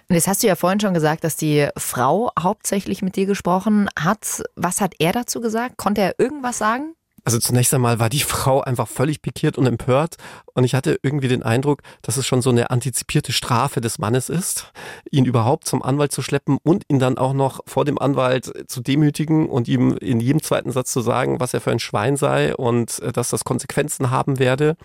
Und 0.09 0.15
jetzt 0.15 0.27
hast 0.27 0.43
du 0.43 0.47
ja 0.47 0.55
vorhin 0.55 0.79
schon 0.79 0.93
gesagt, 0.93 1.23
dass 1.23 1.35
die 1.37 1.67
Frau 1.77 2.31
hauptsächlich 2.37 3.01
mit 3.01 3.15
dir 3.15 3.25
gesprochen 3.25 3.89
hat. 3.97 4.43
Was 4.55 4.81
hat 4.81 4.95
er 4.99 5.11
dazu 5.13 5.39
gesagt? 5.41 5.77
Konnte 5.77 6.01
er 6.01 6.19
irgendwas 6.19 6.57
sagen? 6.57 6.93
Also 7.25 7.39
zunächst 7.39 7.73
einmal 7.73 7.99
war 7.99 8.09
die 8.09 8.19
Frau 8.19 8.61
einfach 8.61 8.87
völlig 8.87 9.21
pikiert 9.21 9.57
und 9.57 9.65
empört 9.65 10.17
und 10.53 10.65
ich 10.65 10.75
hatte 10.75 10.99
irgendwie 11.03 11.29
den 11.29 11.41
Eindruck, 11.41 11.81
dass 12.01 12.17
es 12.17 12.27
schon 12.27 12.41
so 12.41 12.49
eine 12.49 12.69
antizipierte 12.69 13.31
Strafe 13.31 13.79
des 13.79 13.97
Mannes 13.97 14.27
ist, 14.29 14.73
ihn 15.09 15.23
überhaupt 15.23 15.65
zum 15.65 15.81
Anwalt 15.81 16.11
zu 16.11 16.21
schleppen 16.21 16.57
und 16.63 16.83
ihn 16.89 16.99
dann 16.99 17.17
auch 17.17 17.33
noch 17.33 17.61
vor 17.65 17.85
dem 17.85 17.97
Anwalt 17.97 18.69
zu 18.69 18.81
demütigen 18.81 19.47
und 19.47 19.69
ihm 19.69 19.95
in 19.97 20.19
jedem 20.19 20.43
zweiten 20.43 20.71
Satz 20.71 20.91
zu 20.91 20.99
sagen, 20.99 21.39
was 21.39 21.53
er 21.53 21.61
für 21.61 21.71
ein 21.71 21.79
Schwein 21.79 22.17
sei 22.17 22.55
und 22.55 22.99
äh, 22.99 23.13
dass 23.13 23.29
das 23.29 23.45
Konsequenzen 23.45 24.11
haben 24.11 24.37
werde 24.37 24.75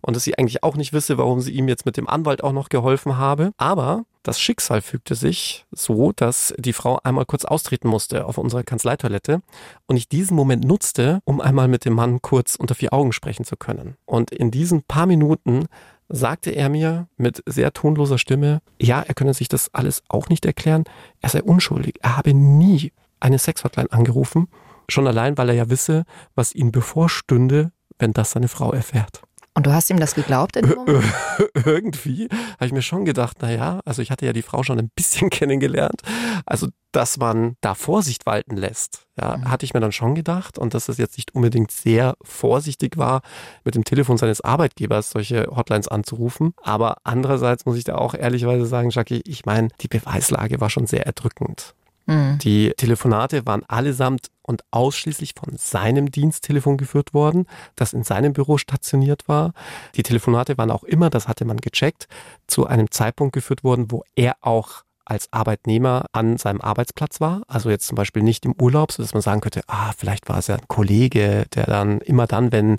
und 0.00 0.16
dass 0.16 0.24
sie 0.24 0.36
eigentlich 0.36 0.64
auch 0.64 0.76
nicht 0.76 0.92
wisse, 0.92 1.16
warum 1.16 1.40
sie 1.40 1.52
ihm 1.52 1.68
jetzt 1.68 1.86
mit 1.86 1.96
dem 1.96 2.08
Anwalt 2.08 2.42
auch 2.42 2.52
noch 2.52 2.70
geholfen 2.70 3.18
habe. 3.18 3.52
Aber 3.56 4.04
das 4.24 4.40
Schicksal 4.40 4.80
fügte 4.80 5.14
sich 5.14 5.66
so, 5.70 6.10
dass 6.12 6.54
die 6.58 6.72
Frau 6.72 6.98
einmal 7.04 7.26
kurz 7.26 7.44
austreten 7.44 7.88
musste 7.88 8.26
auf 8.26 8.38
unserer 8.38 8.64
Kanzleitoilette 8.64 9.42
und 9.86 9.96
ich 9.96 10.08
diesen 10.08 10.34
Moment 10.34 10.64
nutzte, 10.64 11.20
um 11.24 11.40
einmal 11.40 11.68
mit 11.68 11.84
dem 11.84 11.92
Mann 11.92 12.20
kurz 12.22 12.56
unter 12.56 12.74
vier 12.74 12.92
Augen 12.92 13.12
sprechen 13.12 13.44
zu 13.44 13.56
können. 13.56 13.96
Und 14.06 14.30
in 14.30 14.50
diesen 14.50 14.82
paar 14.82 15.06
Minuten 15.06 15.66
sagte 16.08 16.50
er 16.50 16.70
mir 16.70 17.06
mit 17.16 17.42
sehr 17.46 17.72
tonloser 17.72 18.18
Stimme, 18.18 18.60
ja, 18.80 19.02
er 19.02 19.14
könne 19.14 19.34
sich 19.34 19.48
das 19.48 19.72
alles 19.74 20.02
auch 20.08 20.28
nicht 20.28 20.46
erklären, 20.46 20.84
er 21.20 21.28
sei 21.28 21.42
unschuldig, 21.42 21.96
er 22.02 22.16
habe 22.16 22.34
nie 22.34 22.92
eine 23.20 23.38
Sexhotline 23.38 23.92
angerufen, 23.92 24.48
schon 24.88 25.06
allein, 25.06 25.36
weil 25.36 25.50
er 25.50 25.54
ja 25.54 25.70
wisse, 25.70 26.04
was 26.34 26.54
ihm 26.54 26.72
bevorstünde, 26.72 27.72
wenn 27.98 28.12
das 28.12 28.32
seine 28.32 28.48
Frau 28.48 28.72
erfährt. 28.72 29.22
Und 29.56 29.66
du 29.66 29.72
hast 29.72 29.88
ihm 29.88 30.00
das 30.00 30.14
geglaubt? 30.16 30.56
Irgendwie 31.64 32.28
habe 32.28 32.66
ich 32.66 32.72
mir 32.72 32.82
schon 32.82 33.04
gedacht, 33.04 33.36
na 33.40 33.52
ja, 33.52 33.80
also 33.84 34.02
ich 34.02 34.10
hatte 34.10 34.26
ja 34.26 34.32
die 34.32 34.42
Frau 34.42 34.64
schon 34.64 34.80
ein 34.80 34.90
bisschen 34.94 35.30
kennengelernt. 35.30 36.02
Also, 36.44 36.68
dass 36.90 37.18
man 37.18 37.56
da 37.60 37.74
Vorsicht 37.74 38.26
walten 38.26 38.56
lässt, 38.56 39.06
ja, 39.20 39.36
mhm. 39.36 39.50
hatte 39.50 39.64
ich 39.64 39.72
mir 39.72 39.80
dann 39.80 39.92
schon 39.92 40.16
gedacht. 40.16 40.58
Und 40.58 40.74
dass 40.74 40.88
es 40.88 40.98
jetzt 40.98 41.16
nicht 41.16 41.34
unbedingt 41.34 41.70
sehr 41.70 42.16
vorsichtig 42.22 42.96
war, 42.96 43.22
mit 43.64 43.76
dem 43.76 43.84
Telefon 43.84 44.18
seines 44.18 44.40
Arbeitgebers 44.40 45.10
solche 45.10 45.46
Hotlines 45.54 45.86
anzurufen. 45.86 46.54
Aber 46.62 46.96
andererseits 47.04 47.64
muss 47.64 47.76
ich 47.76 47.84
da 47.84 47.94
auch 47.94 48.14
ehrlicherweise 48.14 48.66
sagen, 48.66 48.90
Jackie, 48.90 49.22
ich 49.24 49.46
meine, 49.46 49.68
die 49.80 49.88
Beweislage 49.88 50.60
war 50.60 50.70
schon 50.70 50.86
sehr 50.86 51.06
erdrückend. 51.06 51.74
Mhm. 52.06 52.38
Die 52.38 52.72
Telefonate 52.76 53.46
waren 53.46 53.64
allesamt 53.68 54.30
und 54.42 54.62
ausschließlich 54.70 55.34
von 55.34 55.56
seinem 55.56 56.10
Diensttelefon 56.10 56.76
geführt 56.76 57.14
worden, 57.14 57.46
das 57.76 57.92
in 57.92 58.04
seinem 58.04 58.32
Büro 58.32 58.58
stationiert 58.58 59.26
war. 59.28 59.52
Die 59.94 60.02
Telefonate 60.02 60.58
waren 60.58 60.70
auch 60.70 60.84
immer, 60.84 61.10
das 61.10 61.28
hatte 61.28 61.44
man 61.44 61.58
gecheckt, 61.58 62.08
zu 62.46 62.66
einem 62.66 62.90
Zeitpunkt 62.90 63.34
geführt 63.34 63.64
worden, 63.64 63.90
wo 63.90 64.04
er 64.14 64.36
auch 64.40 64.84
als 65.06 65.32
Arbeitnehmer 65.32 66.06
an 66.12 66.38
seinem 66.38 66.60
Arbeitsplatz 66.60 67.20
war. 67.20 67.42
Also 67.46 67.70
jetzt 67.70 67.86
zum 67.86 67.96
Beispiel 67.96 68.22
nicht 68.22 68.44
im 68.44 68.54
Urlaub, 68.60 68.92
so 68.92 69.02
dass 69.02 69.12
man 69.12 69.22
sagen 69.22 69.40
könnte, 69.40 69.62
ah, 69.66 69.92
vielleicht 69.96 70.28
war 70.28 70.38
es 70.38 70.46
ja 70.46 70.56
ein 70.56 70.68
Kollege, 70.68 71.44
der 71.54 71.64
dann 71.64 72.00
immer 72.00 72.26
dann, 72.26 72.52
wenn 72.52 72.78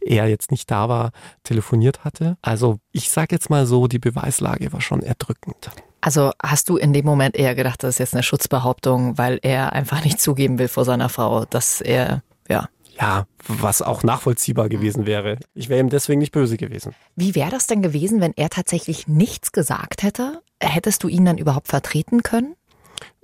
er 0.00 0.26
jetzt 0.26 0.50
nicht 0.50 0.70
da 0.70 0.88
war, 0.88 1.10
telefoniert 1.44 2.04
hatte. 2.04 2.38
Also 2.42 2.78
ich 2.92 3.10
sage 3.10 3.34
jetzt 3.34 3.50
mal 3.50 3.66
so, 3.66 3.88
die 3.88 3.98
Beweislage 3.98 4.72
war 4.72 4.80
schon 4.80 5.02
erdrückend. 5.02 5.70
Also 6.06 6.30
hast 6.40 6.68
du 6.68 6.76
in 6.76 6.92
dem 6.92 7.04
Moment 7.04 7.34
eher 7.34 7.56
gedacht, 7.56 7.82
das 7.82 7.96
ist 7.96 7.98
jetzt 7.98 8.14
eine 8.14 8.22
Schutzbehauptung, 8.22 9.18
weil 9.18 9.40
er 9.42 9.72
einfach 9.72 10.04
nicht 10.04 10.20
zugeben 10.20 10.60
will 10.60 10.68
vor 10.68 10.84
seiner 10.84 11.08
Frau, 11.08 11.46
dass 11.46 11.80
er, 11.80 12.22
ja. 12.48 12.68
Ja, 12.96 13.26
was 13.48 13.82
auch 13.82 14.04
nachvollziehbar 14.04 14.68
gewesen 14.68 15.04
wäre. 15.04 15.36
Ich 15.52 15.68
wäre 15.68 15.80
ihm 15.80 15.88
deswegen 15.88 16.20
nicht 16.20 16.30
böse 16.30 16.58
gewesen. 16.58 16.94
Wie 17.16 17.34
wäre 17.34 17.50
das 17.50 17.66
denn 17.66 17.82
gewesen, 17.82 18.20
wenn 18.20 18.32
er 18.36 18.50
tatsächlich 18.50 19.08
nichts 19.08 19.50
gesagt 19.50 20.04
hätte? 20.04 20.42
Hättest 20.62 21.02
du 21.02 21.08
ihn 21.08 21.24
dann 21.24 21.38
überhaupt 21.38 21.66
vertreten 21.66 22.22
können? 22.22 22.54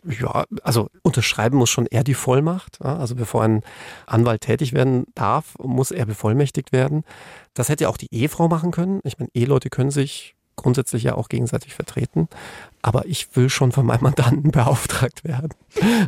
Ja, 0.03 0.45
also 0.65 0.89
unterschreiben 1.05 1.59
muss 1.59 1.71
schon 1.71 1.87
er 1.87 2.03
die 2.03 2.15
Vollmacht. 2.15 2.83
Also 2.85 3.15
bevor 3.15 3.45
ein 3.45 3.63
Anwalt 4.07 4.41
tätig 4.41 4.73
werden 4.73 5.05
darf, 5.15 5.55
muss 5.61 5.93
er 5.93 6.05
bevollmächtigt 6.05 6.73
werden. 6.73 7.05
Das 7.55 7.69
hätte 7.69 7.89
auch 7.89 7.97
die 7.97 8.13
Ehefrau 8.13 8.49
machen 8.49 8.73
können. 8.73 8.99
Ich 9.05 9.21
meine, 9.21 9.31
Eheleute 9.35 9.71
können 9.71 9.93
sich 9.93 10.35
grundsätzlich 10.63 11.03
ja 11.03 11.15
auch 11.15 11.29
gegenseitig 11.29 11.75
vertreten. 11.75 12.29
Aber 12.81 13.07
ich 13.07 13.37
will 13.37 13.49
schon 13.49 13.71
von 13.71 13.87
meinem 13.87 14.03
Mandanten 14.03 14.51
beauftragt 14.53 15.25
werden. 15.25 15.51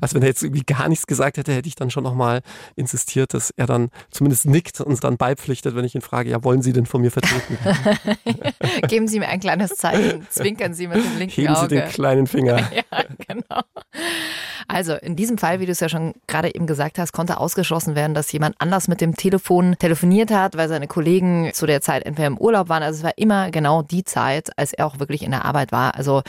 Also 0.00 0.16
wenn 0.16 0.22
er 0.22 0.28
jetzt 0.28 0.42
irgendwie 0.42 0.64
gar 0.64 0.88
nichts 0.88 1.06
gesagt 1.06 1.36
hätte, 1.36 1.52
hätte 1.52 1.68
ich 1.68 1.76
dann 1.76 1.90
schon 1.90 2.02
nochmal 2.02 2.42
insistiert, 2.74 3.34
dass 3.34 3.50
er 3.56 3.66
dann 3.66 3.90
zumindest 4.10 4.46
nickt 4.46 4.80
und 4.80 5.02
dann 5.04 5.16
beipflichtet, 5.16 5.76
wenn 5.76 5.84
ich 5.84 5.94
ihn 5.94 6.00
frage, 6.00 6.30
ja, 6.30 6.42
wollen 6.42 6.62
Sie 6.62 6.72
denn 6.72 6.86
von 6.86 7.00
mir 7.00 7.10
vertreten? 7.10 7.58
Geben 8.88 9.06
Sie 9.06 9.20
mir 9.20 9.28
ein 9.28 9.40
kleines 9.40 9.76
Zeichen, 9.76 10.26
zwinkern 10.30 10.74
Sie 10.74 10.88
mit 10.88 10.98
dem 10.98 11.18
linken 11.18 11.34
Heben 11.34 11.54
Auge. 11.54 11.68
Sie 11.68 11.76
den 11.76 11.88
kleinen 11.88 12.26
Finger. 12.26 12.58
ja, 12.74 13.04
genau. 13.28 13.60
Also 14.68 14.94
in 14.94 15.16
diesem 15.16 15.38
Fall, 15.38 15.60
wie 15.60 15.66
du 15.66 15.72
es 15.72 15.80
ja 15.80 15.88
schon 15.88 16.14
gerade 16.26 16.54
eben 16.54 16.66
gesagt 16.66 16.98
hast, 16.98 17.12
konnte 17.12 17.38
ausgeschlossen 17.38 17.94
werden, 17.94 18.14
dass 18.14 18.32
jemand 18.32 18.56
anders 18.58 18.88
mit 18.88 19.00
dem 19.00 19.14
Telefon 19.14 19.76
telefoniert 19.78 20.30
hat, 20.30 20.56
weil 20.56 20.68
seine 20.68 20.86
Kollegen 20.86 21.50
zu 21.52 21.66
der 21.66 21.80
Zeit 21.80 22.04
entweder 22.04 22.28
im 22.28 22.38
Urlaub 22.38 22.68
waren. 22.68 22.82
Also 22.82 22.98
es 22.98 23.04
war 23.04 23.16
immer 23.16 23.50
genau 23.50 23.82
die 23.82 24.04
Zeit, 24.04 24.43
als 24.56 24.72
er 24.72 24.86
auch 24.86 24.98
wirklich 24.98 25.22
in 25.22 25.30
der 25.30 25.44
Arbeit 25.44 25.72
war. 25.72 25.94
Also 25.94 26.22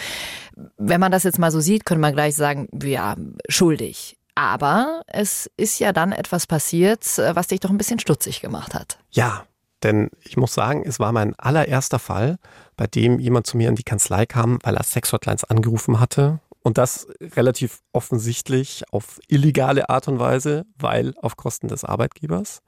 wenn 0.78 1.00
man 1.00 1.12
das 1.12 1.24
jetzt 1.24 1.40
mal 1.40 1.52
so 1.52 1.60
sieht, 1.60 1.86
könnte 1.86 2.02
man 2.02 2.14
gleich 2.14 2.36
sagen, 2.36 2.68
ja, 2.82 3.16
schuldig. 3.50 4.18
Aber 4.36 5.02
es 5.08 5.50
ist 5.56 5.80
ja 5.80 5.94
dann 5.94 6.12
etwas 6.12 6.46
passiert, 6.48 7.06
was 7.18 7.48
dich 7.48 7.62
doch 7.62 7.70
ein 7.70 7.78
bisschen 7.78 8.00
stutzig 8.00 8.42
gemacht 8.42 8.74
hat. 8.74 9.00
Ja, 9.12 9.46
denn 9.84 10.10
ich 10.24 10.36
muss 10.36 10.54
sagen, 10.54 10.84
es 10.86 11.00
war 11.00 11.12
mein 11.12 11.36
allererster 11.38 12.00
Fall, 12.00 12.38
bei 12.76 12.88
dem 12.88 13.20
jemand 13.20 13.48
zu 13.48 13.56
mir 13.56 13.70
in 13.70 13.76
die 13.76 13.84
Kanzlei 13.84 14.26
kam, 14.26 14.60
weil 14.64 14.76
er 14.76 14.84
Sexhotlines 14.84 15.44
angerufen 15.44 16.00
hatte 16.00 16.40
und 16.64 16.78
das 16.78 17.08
relativ 17.22 17.82
offensichtlich 17.94 18.84
auf 18.92 19.20
illegale 19.28 19.90
Art 19.90 20.08
und 20.08 20.18
Weise, 20.20 20.66
weil 20.78 21.14
auf 21.22 21.38
Kosten 21.38 21.68
des 21.68 21.84
Arbeitgebers. 21.84 22.62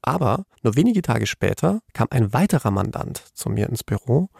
Aber 0.00 0.44
nur 0.62 0.74
wenige 0.74 1.02
Tage 1.02 1.26
später 1.26 1.80
kam 1.92 2.08
ein 2.10 2.32
weiterer 2.32 2.70
Mandant 2.70 3.22
zu 3.34 3.50
mir 3.50 3.68
ins 3.68 3.84
Büro, 3.84 4.30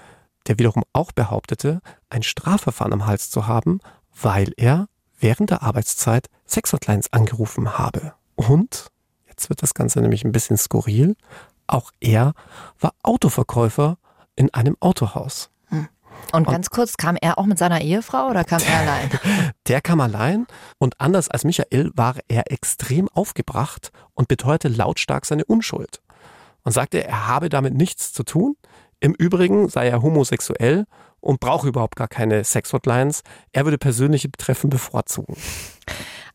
der 0.46 0.58
wiederum 0.58 0.82
auch 0.92 1.12
behauptete, 1.12 1.80
ein 2.10 2.22
Strafverfahren 2.22 2.92
am 2.92 3.06
Hals 3.06 3.30
zu 3.30 3.46
haben, 3.46 3.80
weil 4.20 4.52
er 4.56 4.88
während 5.18 5.50
der 5.50 5.62
Arbeitszeit 5.62 6.28
Sexhotlines 6.46 7.12
angerufen 7.12 7.78
habe. 7.78 8.14
Und, 8.34 8.88
jetzt 9.28 9.48
wird 9.48 9.62
das 9.62 9.74
Ganze 9.74 10.00
nämlich 10.00 10.24
ein 10.24 10.32
bisschen 10.32 10.56
skurril, 10.56 11.16
auch 11.66 11.90
er 12.00 12.32
war 12.80 12.92
Autoverkäufer 13.02 13.98
in 14.36 14.52
einem 14.52 14.76
Autohaus. 14.80 15.50
Und 16.30 16.46
ganz 16.46 16.68
und 16.68 16.70
kurz, 16.70 16.96
kam 16.96 17.16
er 17.20 17.38
auch 17.38 17.46
mit 17.46 17.58
seiner 17.58 17.80
Ehefrau 17.80 18.28
oder 18.28 18.44
kam 18.44 18.60
er 18.62 18.78
allein? 18.78 19.10
Der 19.66 19.80
kam 19.80 20.00
allein 20.00 20.46
und 20.78 21.00
anders 21.00 21.28
als 21.28 21.44
Michael 21.44 21.90
war 21.94 22.16
er 22.28 22.50
extrem 22.50 23.08
aufgebracht 23.08 23.90
und 24.14 24.28
beteuerte 24.28 24.68
lautstark 24.68 25.26
seine 25.26 25.44
Unschuld. 25.44 26.00
Und 26.64 26.72
sagte, 26.72 27.04
er 27.04 27.26
habe 27.26 27.48
damit 27.48 27.74
nichts 27.74 28.12
zu 28.12 28.22
tun. 28.22 28.56
Im 29.02 29.14
Übrigen 29.14 29.68
sei 29.68 29.88
er 29.88 30.00
homosexuell 30.00 30.84
und 31.20 31.40
brauche 31.40 31.66
überhaupt 31.66 31.96
gar 31.96 32.06
keine 32.06 32.44
Sex-Hotlines. 32.44 33.22
Er 33.50 33.64
würde 33.64 33.76
persönliche 33.76 34.30
Treffen 34.30 34.70
bevorzugen. 34.70 35.36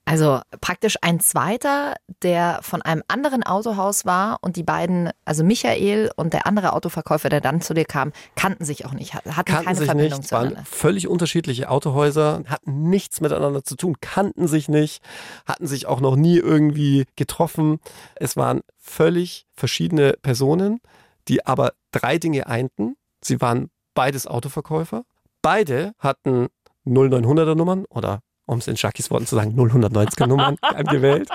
Also 0.04 0.42
praktisch 0.60 0.96
ein 1.02 1.22
zweiter, 1.22 1.96
der 2.24 2.60
von 2.62 2.82
einem 2.82 3.04
anderen 3.08 3.44
Autohaus 3.44 4.06
war 4.06 4.40
und 4.42 4.58
die 4.58 4.64
beiden, 4.64 5.12
also 5.24 5.46
Michael 5.46 6.12
und 6.18 6.34
der 6.34 6.46
andere 6.46 6.74
Autoverkäufer, 6.74 7.30
der 7.30 7.40
dann 7.40 7.62
zu 7.62 7.74
dir 7.74 7.86
kam, 7.86 8.12
kannten 8.36 8.66
sich 8.66 8.86
auch 8.86 8.94
nicht, 8.94 9.14
hatten 9.14 9.32
kannten 9.34 9.66
keine 9.66 9.78
sich 9.78 9.86
Verbindung 9.86 10.20
nicht, 10.20 10.30
zueinander. 10.30 10.56
Waren 10.58 10.66
völlig 10.66 11.08
unterschiedliche 11.08 11.70
Autohäuser, 11.70 12.44
hatten 12.48 12.90
nichts 12.90 13.22
miteinander 13.22 13.64
zu 13.64 13.78
tun, 13.78 13.96
kannten 14.02 14.48
sich 14.48 14.68
nicht, 14.68 15.02
hatten 15.46 15.68
sich 15.68 15.86
auch 15.86 16.02
noch 16.02 16.18
nie 16.18 16.38
irgendwie 16.38 17.06
getroffen. 17.16 17.80
Es 18.16 18.36
waren 18.36 18.60
völlig 18.78 19.46
verschiedene 19.56 20.14
Personen, 20.22 20.80
die 21.28 21.46
aber 21.46 21.74
drei 22.00 22.18
Dinge 22.18 22.48
einten. 22.48 22.96
Sie 23.24 23.42
waren 23.42 23.70
beides 23.94 24.28
Autoverkäufer. 24.28 25.04
Beide 25.42 25.94
hatten 26.00 26.48
0900er 26.86 27.56
Nummern 27.56 27.86
oder 27.90 28.22
um 28.48 28.60
es 28.60 28.68
in 28.68 28.78
Shakis 28.78 29.12
Worten 29.12 29.28
zu 29.28 29.36
sagen, 29.36 29.60
090er 29.60 30.26
Nummern 30.26 30.58
angewählt. 30.62 31.30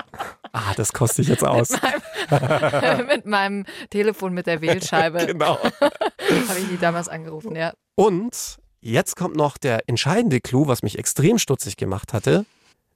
Ah, 0.51 0.73
das 0.75 0.93
koste 0.93 1.21
ich 1.21 1.27
jetzt 1.27 1.43
aus. 1.43 1.69
Mit 1.69 1.81
meinem, 2.31 3.07
mit 3.07 3.25
meinem 3.25 3.65
Telefon 3.89 4.33
mit 4.33 4.47
der 4.47 4.61
Wählscheibe. 4.61 5.25
genau. 5.27 5.59
Habe 5.59 6.59
ich 6.59 6.67
die 6.69 6.77
damals 6.77 7.07
angerufen, 7.07 7.55
ja. 7.55 7.73
Und 7.95 8.57
jetzt 8.81 9.15
kommt 9.15 9.35
noch 9.35 9.57
der 9.57 9.87
entscheidende 9.87 10.41
Clou, 10.41 10.67
was 10.67 10.81
mich 10.81 10.97
extrem 10.97 11.37
stutzig 11.37 11.77
gemacht 11.77 12.13
hatte. 12.13 12.45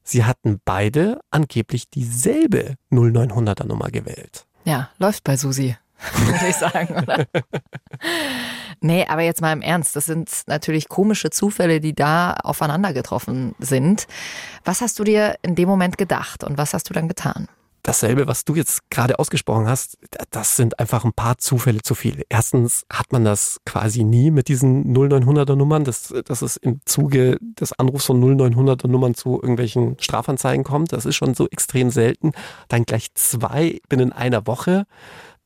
Sie 0.04 0.26
hatten 0.26 0.60
beide 0.66 1.20
angeblich 1.30 1.90
dieselbe 1.90 2.76
0900er 2.92 3.66
Nummer 3.66 3.90
gewählt. 3.90 4.46
Ja, 4.64 4.90
läuft 4.98 5.24
bei 5.24 5.38
Susi. 5.38 5.78
würde 6.14 6.48
ich 6.48 6.56
sagen, 6.56 6.96
oder? 6.96 7.26
nee, 8.82 9.06
aber 9.08 9.22
jetzt 9.22 9.42
mal 9.42 9.54
im 9.54 9.62
Ernst, 9.62 9.96
das 9.96 10.06
sind 10.06 10.30
natürlich 10.48 10.90
komische 10.90 11.30
Zufälle, 11.30 11.80
die 11.80 11.94
da 11.94 12.34
aufeinander 12.34 12.94
getroffen 12.94 13.56
sind. 13.60 14.08
Was 14.64 14.82
hast 14.82 15.00
du 15.00 15.04
dir 15.04 15.36
in 15.42 15.56
dem 15.56 15.68
Moment 15.68 15.98
gedacht 15.98 16.44
und 16.44 16.58
was 16.58 16.74
hast 16.74 16.90
du 16.90 16.94
dann 16.94 17.08
getan? 17.08 17.48
dasselbe, 17.88 18.28
was 18.28 18.44
du 18.44 18.56
jetzt 18.56 18.90
gerade 18.90 19.18
ausgesprochen 19.18 19.68
hast, 19.68 19.98
das 20.32 20.58
sind 20.58 20.78
einfach 20.80 21.06
ein 21.06 21.14
paar 21.14 21.38
Zufälle 21.38 21.82
zu 21.82 21.96
viel. 21.96 22.24
Erstens 22.30 22.86
hat 22.92 23.14
man 23.14 23.24
das 23.24 23.60
quasi 23.66 24.04
nie 24.04 24.30
mit 24.30 24.50
diesen 24.50 24.94
0900er 24.96 25.56
Nummern, 25.56 25.86
dass, 25.86 26.14
dass 26.26 26.42
es 26.42 26.58
im 26.58 26.82
Zuge 26.86 27.38
des 27.42 27.74
Anrufs 27.74 28.06
von 28.06 28.22
0900er 28.22 28.88
Nummern 28.88 29.14
zu 29.14 29.36
irgendwelchen 29.42 29.98
Strafanzeigen 30.00 30.66
kommt. 30.66 30.92
Das 30.92 31.06
ist 31.06 31.16
schon 31.16 31.34
so 31.34 31.48
extrem 31.48 31.90
selten. 31.90 32.34
Dann 32.68 32.84
gleich 32.84 33.14
zwei 33.14 33.80
binnen 33.88 34.12
einer 34.12 34.48
Woche 34.48 34.86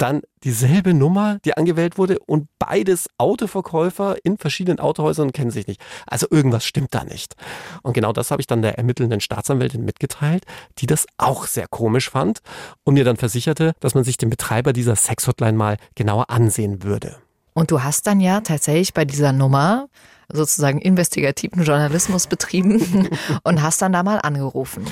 dann 0.01 0.21
dieselbe 0.43 0.93
Nummer, 0.93 1.37
die 1.45 1.55
angewählt 1.55 1.97
wurde 1.97 2.17
und 2.19 2.47
beides 2.57 3.07
Autoverkäufer 3.17 4.17
in 4.23 4.37
verschiedenen 4.37 4.79
Autohäusern 4.79 5.31
kennen 5.31 5.51
sich 5.51 5.67
nicht. 5.67 5.79
Also 6.07 6.25
irgendwas 6.29 6.65
stimmt 6.65 6.95
da 6.95 7.03
nicht. 7.03 7.35
Und 7.83 7.93
genau 7.93 8.11
das 8.11 8.31
habe 8.31 8.41
ich 8.41 8.47
dann 8.47 8.63
der 8.63 8.77
ermittelnden 8.77 9.21
Staatsanwältin 9.21 9.85
mitgeteilt, 9.85 10.45
die 10.79 10.87
das 10.87 11.05
auch 11.17 11.45
sehr 11.45 11.67
komisch 11.67 12.09
fand 12.09 12.39
und 12.83 12.95
mir 12.95 13.03
dann 13.03 13.17
versicherte, 13.17 13.73
dass 13.79 13.93
man 13.93 14.03
sich 14.03 14.17
den 14.17 14.31
Betreiber 14.31 14.73
dieser 14.73 14.95
Sexhotline 14.95 15.57
mal 15.57 15.77
genauer 15.93 16.29
ansehen 16.29 16.83
würde. 16.83 17.17
Und 17.53 17.69
du 17.69 17.83
hast 17.83 18.07
dann 18.07 18.19
ja 18.19 18.41
tatsächlich 18.41 18.93
bei 18.93 19.05
dieser 19.05 19.33
Nummer 19.33 19.87
sozusagen 20.31 20.79
investigativen 20.79 21.63
Journalismus 21.63 22.27
betrieben 22.27 23.09
und 23.43 23.61
hast 23.61 23.81
dann 23.81 23.93
da 23.93 24.01
mal 24.01 24.17
angerufen. 24.17 24.85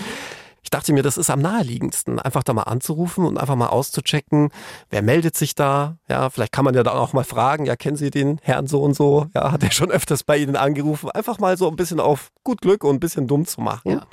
Ich 0.64 0.70
dachte 0.70 0.94
mir, 0.94 1.04
das 1.04 1.18
ist 1.18 1.30
am 1.30 1.42
naheliegendsten, 1.42 2.20
einfach 2.20 2.44
da 2.44 2.54
mal 2.54 2.64
anzurufen 2.64 3.26
und 3.26 3.38
einfach 3.38 3.56
mal 3.56 3.68
auszuchecken, 3.68 4.50
wer 4.90 5.02
meldet 5.02 5.36
sich 5.36 5.56
da. 5.56 5.98
Ja, 6.08 6.30
vielleicht 6.30 6.52
kann 6.52 6.66
man 6.66 6.76
ja 6.76 6.84
da 6.84 6.92
auch 6.92 7.14
mal 7.14 7.24
fragen, 7.24 7.66
ja, 7.66 7.76
kennen 7.76 7.98
Sie 7.98 8.12
den 8.12 8.40
Herrn 8.42 8.68
so 8.68 8.82
und 8.82 8.96
so? 8.96 9.28
Ja, 9.34 9.52
hat 9.52 9.64
er 9.64 9.72
schon 9.72 9.92
öfters 9.92 10.24
bei 10.24 10.38
Ihnen 10.38 10.56
angerufen? 10.56 11.12
Einfach 11.12 11.40
mal 11.40 11.58
so 11.58 11.70
ein 11.70 11.76
bisschen 11.76 12.00
auf 12.00 12.32
gut 12.44 12.62
Glück 12.62 12.84
und 12.84 12.96
ein 12.96 13.00
bisschen 13.00 13.28
dumm 13.28 13.46
zu 13.46 13.62
machen. 13.62 13.92
Ja. 13.92 14.08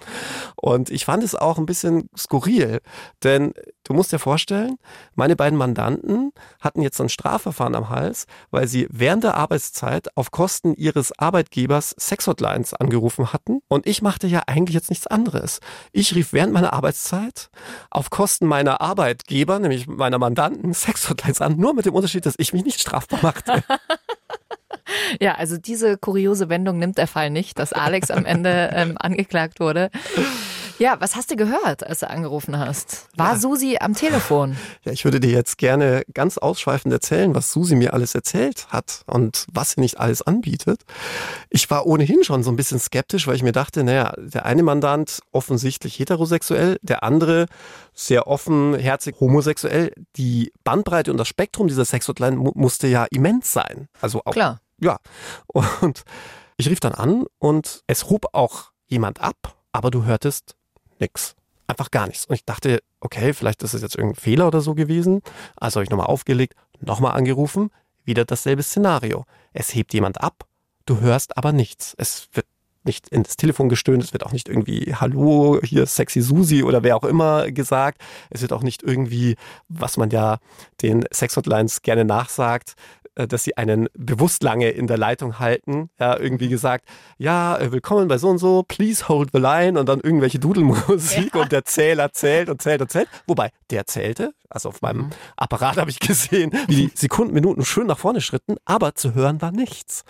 Und 0.56 0.90
ich 0.90 1.04
fand 1.04 1.22
es 1.22 1.34
auch 1.34 1.58
ein 1.58 1.66
bisschen 1.66 2.08
skurril, 2.16 2.80
denn 3.22 3.52
du 3.84 3.94
musst 3.94 4.12
dir 4.12 4.18
vorstellen, 4.18 4.76
meine 5.14 5.36
beiden 5.36 5.58
Mandanten 5.58 6.32
hatten 6.60 6.82
jetzt 6.82 7.00
ein 7.00 7.08
Strafverfahren 7.08 7.74
am 7.74 7.88
Hals, 7.88 8.26
weil 8.50 8.66
sie 8.68 8.88
während 8.90 9.24
der 9.24 9.36
Arbeitszeit 9.36 10.16
auf 10.16 10.30
Kosten 10.30 10.74
ihres 10.74 11.16
Arbeitgebers 11.18 11.94
Sexhotlines 11.98 12.74
angerufen 12.74 13.32
hatten. 13.32 13.60
Und 13.68 13.86
ich 13.86 14.02
machte 14.02 14.26
ja 14.26 14.42
eigentlich 14.46 14.74
jetzt 14.74 14.90
nichts 14.90 15.06
anderes. 15.06 15.60
Ich 15.92 16.14
rief 16.14 16.32
während 16.32 16.45
meiner 16.52 16.72
Arbeitszeit 16.72 17.50
auf 17.90 18.10
Kosten 18.10 18.46
meiner 18.46 18.80
Arbeitgeber, 18.80 19.58
nämlich 19.58 19.86
meiner 19.86 20.18
Mandanten, 20.18 20.74
Sexhotlines 20.74 21.40
an, 21.40 21.56
nur 21.56 21.74
mit 21.74 21.86
dem 21.86 21.94
Unterschied, 21.94 22.26
dass 22.26 22.34
ich 22.38 22.52
mich 22.52 22.64
nicht 22.64 22.80
strafbar 22.80 23.20
machte. 23.22 23.62
Ja, 25.20 25.34
also 25.34 25.56
diese 25.56 25.98
kuriose 25.98 26.48
Wendung 26.48 26.78
nimmt 26.78 26.96
der 26.96 27.08
Fall 27.08 27.30
nicht, 27.30 27.58
dass 27.58 27.72
Alex 27.72 28.10
am 28.10 28.24
Ende 28.24 28.70
ähm, 28.72 28.96
angeklagt 28.96 29.58
wurde. 29.58 29.90
Ja, 30.78 30.96
was 31.00 31.16
hast 31.16 31.30
du 31.30 31.36
gehört, 31.36 31.86
als 31.86 32.00
du 32.00 32.10
angerufen 32.10 32.58
hast? 32.58 33.08
War 33.16 33.32
ja. 33.32 33.38
Susi 33.38 33.78
am 33.80 33.94
Telefon? 33.94 34.56
Ja, 34.84 34.92
ich 34.92 35.04
würde 35.04 35.18
dir 35.18 35.30
jetzt 35.30 35.58
gerne 35.58 36.02
ganz 36.14 36.38
ausschweifend 36.38 36.92
erzählen, 36.92 37.34
was 37.34 37.50
Susi 37.50 37.74
mir 37.74 37.92
alles 37.92 38.14
erzählt 38.14 38.68
hat 38.68 39.02
und 39.06 39.46
was 39.52 39.72
sie 39.72 39.80
nicht 39.80 39.98
alles 39.98 40.22
anbietet. 40.22 40.82
Ich 41.50 41.68
war 41.70 41.86
ohnehin 41.86 42.22
schon 42.22 42.44
so 42.44 42.50
ein 42.50 42.56
bisschen 42.56 42.78
skeptisch, 42.78 43.26
weil 43.26 43.34
ich 43.34 43.42
mir 43.42 43.52
dachte, 43.52 43.82
naja, 43.82 44.14
der 44.16 44.46
eine 44.46 44.62
Mandant 44.62 45.20
offensichtlich 45.32 45.98
heterosexuell, 45.98 46.78
der 46.82 47.02
andere 47.02 47.46
sehr 47.94 48.28
offenherzig 48.28 49.16
homosexuell. 49.18 49.92
Die 50.16 50.52
Bandbreite 50.62 51.10
und 51.10 51.16
das 51.16 51.26
Spektrum 51.26 51.66
dieser 51.66 51.84
Sexhotline 51.84 52.36
mu 52.36 52.52
musste 52.54 52.86
ja 52.86 53.06
immens 53.10 53.52
sein. 53.52 53.88
Also 54.00 54.22
auch. 54.24 54.32
Klar. 54.32 54.60
Ja. 54.80 54.98
Und 55.48 56.04
ich 56.58 56.68
rief 56.68 56.80
dann 56.80 56.92
an 56.92 57.24
und 57.38 57.82
es 57.86 58.08
hob 58.08 58.26
auch 58.32 58.70
jemand 58.86 59.20
ab, 59.20 59.56
aber 59.72 59.90
du 59.90 60.04
hörtest 60.04 60.54
nix. 61.00 61.34
Einfach 61.66 61.90
gar 61.90 62.06
nichts. 62.06 62.26
Und 62.26 62.34
ich 62.34 62.44
dachte, 62.44 62.80
okay, 63.00 63.32
vielleicht 63.32 63.62
ist 63.62 63.74
es 63.74 63.82
jetzt 63.82 63.96
irgendein 63.96 64.20
Fehler 64.20 64.46
oder 64.46 64.60
so 64.60 64.74
gewesen. 64.74 65.22
Also 65.56 65.76
habe 65.76 65.84
ich 65.84 65.90
nochmal 65.90 66.06
aufgelegt, 66.06 66.54
nochmal 66.80 67.16
angerufen, 67.16 67.70
wieder 68.04 68.24
dasselbe 68.24 68.62
Szenario. 68.62 69.24
Es 69.52 69.74
hebt 69.74 69.92
jemand 69.92 70.20
ab, 70.20 70.46
du 70.86 71.00
hörst 71.00 71.36
aber 71.36 71.52
nichts. 71.52 71.94
Es 71.98 72.28
wird 72.32 72.46
nicht 72.86 73.08
ins 73.08 73.36
Telefon 73.36 73.68
gestöhnt, 73.68 74.02
es 74.02 74.12
wird 74.12 74.24
auch 74.24 74.32
nicht 74.32 74.48
irgendwie 74.48 74.94
Hallo, 74.94 75.60
hier 75.62 75.86
sexy 75.86 76.20
Susi 76.20 76.62
oder 76.62 76.82
wer 76.82 76.96
auch 76.96 77.04
immer 77.04 77.50
gesagt. 77.50 78.00
Es 78.30 78.42
wird 78.42 78.52
auch 78.52 78.62
nicht 78.62 78.82
irgendwie, 78.82 79.36
was 79.68 79.96
man 79.96 80.10
ja 80.10 80.38
den 80.82 81.04
Sexhotlines 81.12 81.82
gerne 81.82 82.04
nachsagt, 82.04 82.74
äh, 83.16 83.26
dass 83.26 83.44
sie 83.44 83.56
einen 83.56 83.88
bewusst 83.94 84.42
lange 84.42 84.70
in 84.70 84.86
der 84.86 84.98
Leitung 84.98 85.38
halten. 85.38 85.90
Ja, 85.98 86.18
irgendwie 86.18 86.48
gesagt, 86.48 86.86
ja, 87.18 87.56
äh, 87.58 87.72
willkommen 87.72 88.08
bei 88.08 88.18
so 88.18 88.28
und 88.28 88.38
so, 88.38 88.62
please 88.62 89.08
hold 89.08 89.30
the 89.32 89.38
line 89.38 89.78
und 89.80 89.88
dann 89.88 90.00
irgendwelche 90.00 90.38
Dudelmusik 90.38 91.34
ja. 91.34 91.42
und 91.42 91.50
der 91.50 91.64
Zähler 91.64 92.12
zählt 92.12 92.48
und 92.48 92.62
zählt 92.62 92.82
und 92.82 92.90
zählt. 92.90 93.08
Wobei, 93.26 93.50
der 93.70 93.86
zählte, 93.86 94.34
also 94.50 94.68
auf 94.68 94.82
meinem 94.82 95.06
mhm. 95.06 95.10
Apparat 95.36 95.78
habe 95.78 95.90
ich 95.90 95.98
gesehen, 95.98 96.52
wie 96.68 96.88
die 96.88 96.92
Sekunden, 96.94 97.34
Minuten 97.34 97.64
schön 97.64 97.86
nach 97.86 97.98
vorne 97.98 98.20
schritten, 98.20 98.56
aber 98.64 98.94
zu 98.94 99.14
hören 99.14 99.40
war 99.40 99.50
nichts. 99.50 100.04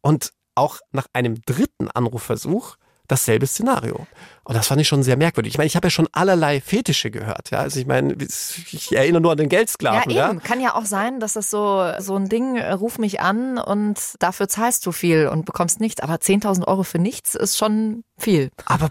Und 0.00 0.32
auch 0.58 0.78
nach 0.92 1.06
einem 1.12 1.40
dritten 1.46 1.88
Anrufversuch 1.90 2.76
dasselbe 3.08 3.46
Szenario. 3.46 4.06
Und 4.44 4.54
das 4.54 4.66
fand 4.68 4.80
ich 4.80 4.88
schon 4.88 5.02
sehr 5.02 5.16
merkwürdig. 5.16 5.54
Ich 5.54 5.58
meine, 5.58 5.66
ich 5.66 5.76
habe 5.76 5.86
ja 5.86 5.90
schon 5.90 6.08
allerlei 6.12 6.60
Fetische 6.60 7.10
gehört. 7.10 7.50
Ja? 7.50 7.60
Also 7.60 7.80
ich 7.80 7.86
meine, 7.86 8.14
ich 8.14 8.94
erinnere 8.94 9.22
nur 9.22 9.32
an 9.32 9.38
den 9.38 9.48
Geldsklaven. 9.48 10.10
Ja, 10.10 10.28
eben. 10.28 10.38
Ja? 10.38 10.44
Kann 10.44 10.60
ja 10.60 10.74
auch 10.74 10.84
sein, 10.84 11.18
dass 11.18 11.32
das 11.32 11.50
so, 11.50 11.90
so 11.98 12.16
ein 12.16 12.28
Ding, 12.28 12.56
äh, 12.56 12.72
ruf 12.72 12.98
mich 12.98 13.20
an 13.20 13.58
und 13.58 13.98
dafür 14.20 14.48
zahlst 14.48 14.84
du 14.86 14.92
viel 14.92 15.26
und 15.28 15.46
bekommst 15.46 15.80
nichts. 15.80 16.02
Aber 16.02 16.14
10.000 16.14 16.68
Euro 16.68 16.82
für 16.82 16.98
nichts 16.98 17.34
ist 17.34 17.56
schon 17.56 18.04
viel. 18.18 18.50
Aber 18.66 18.90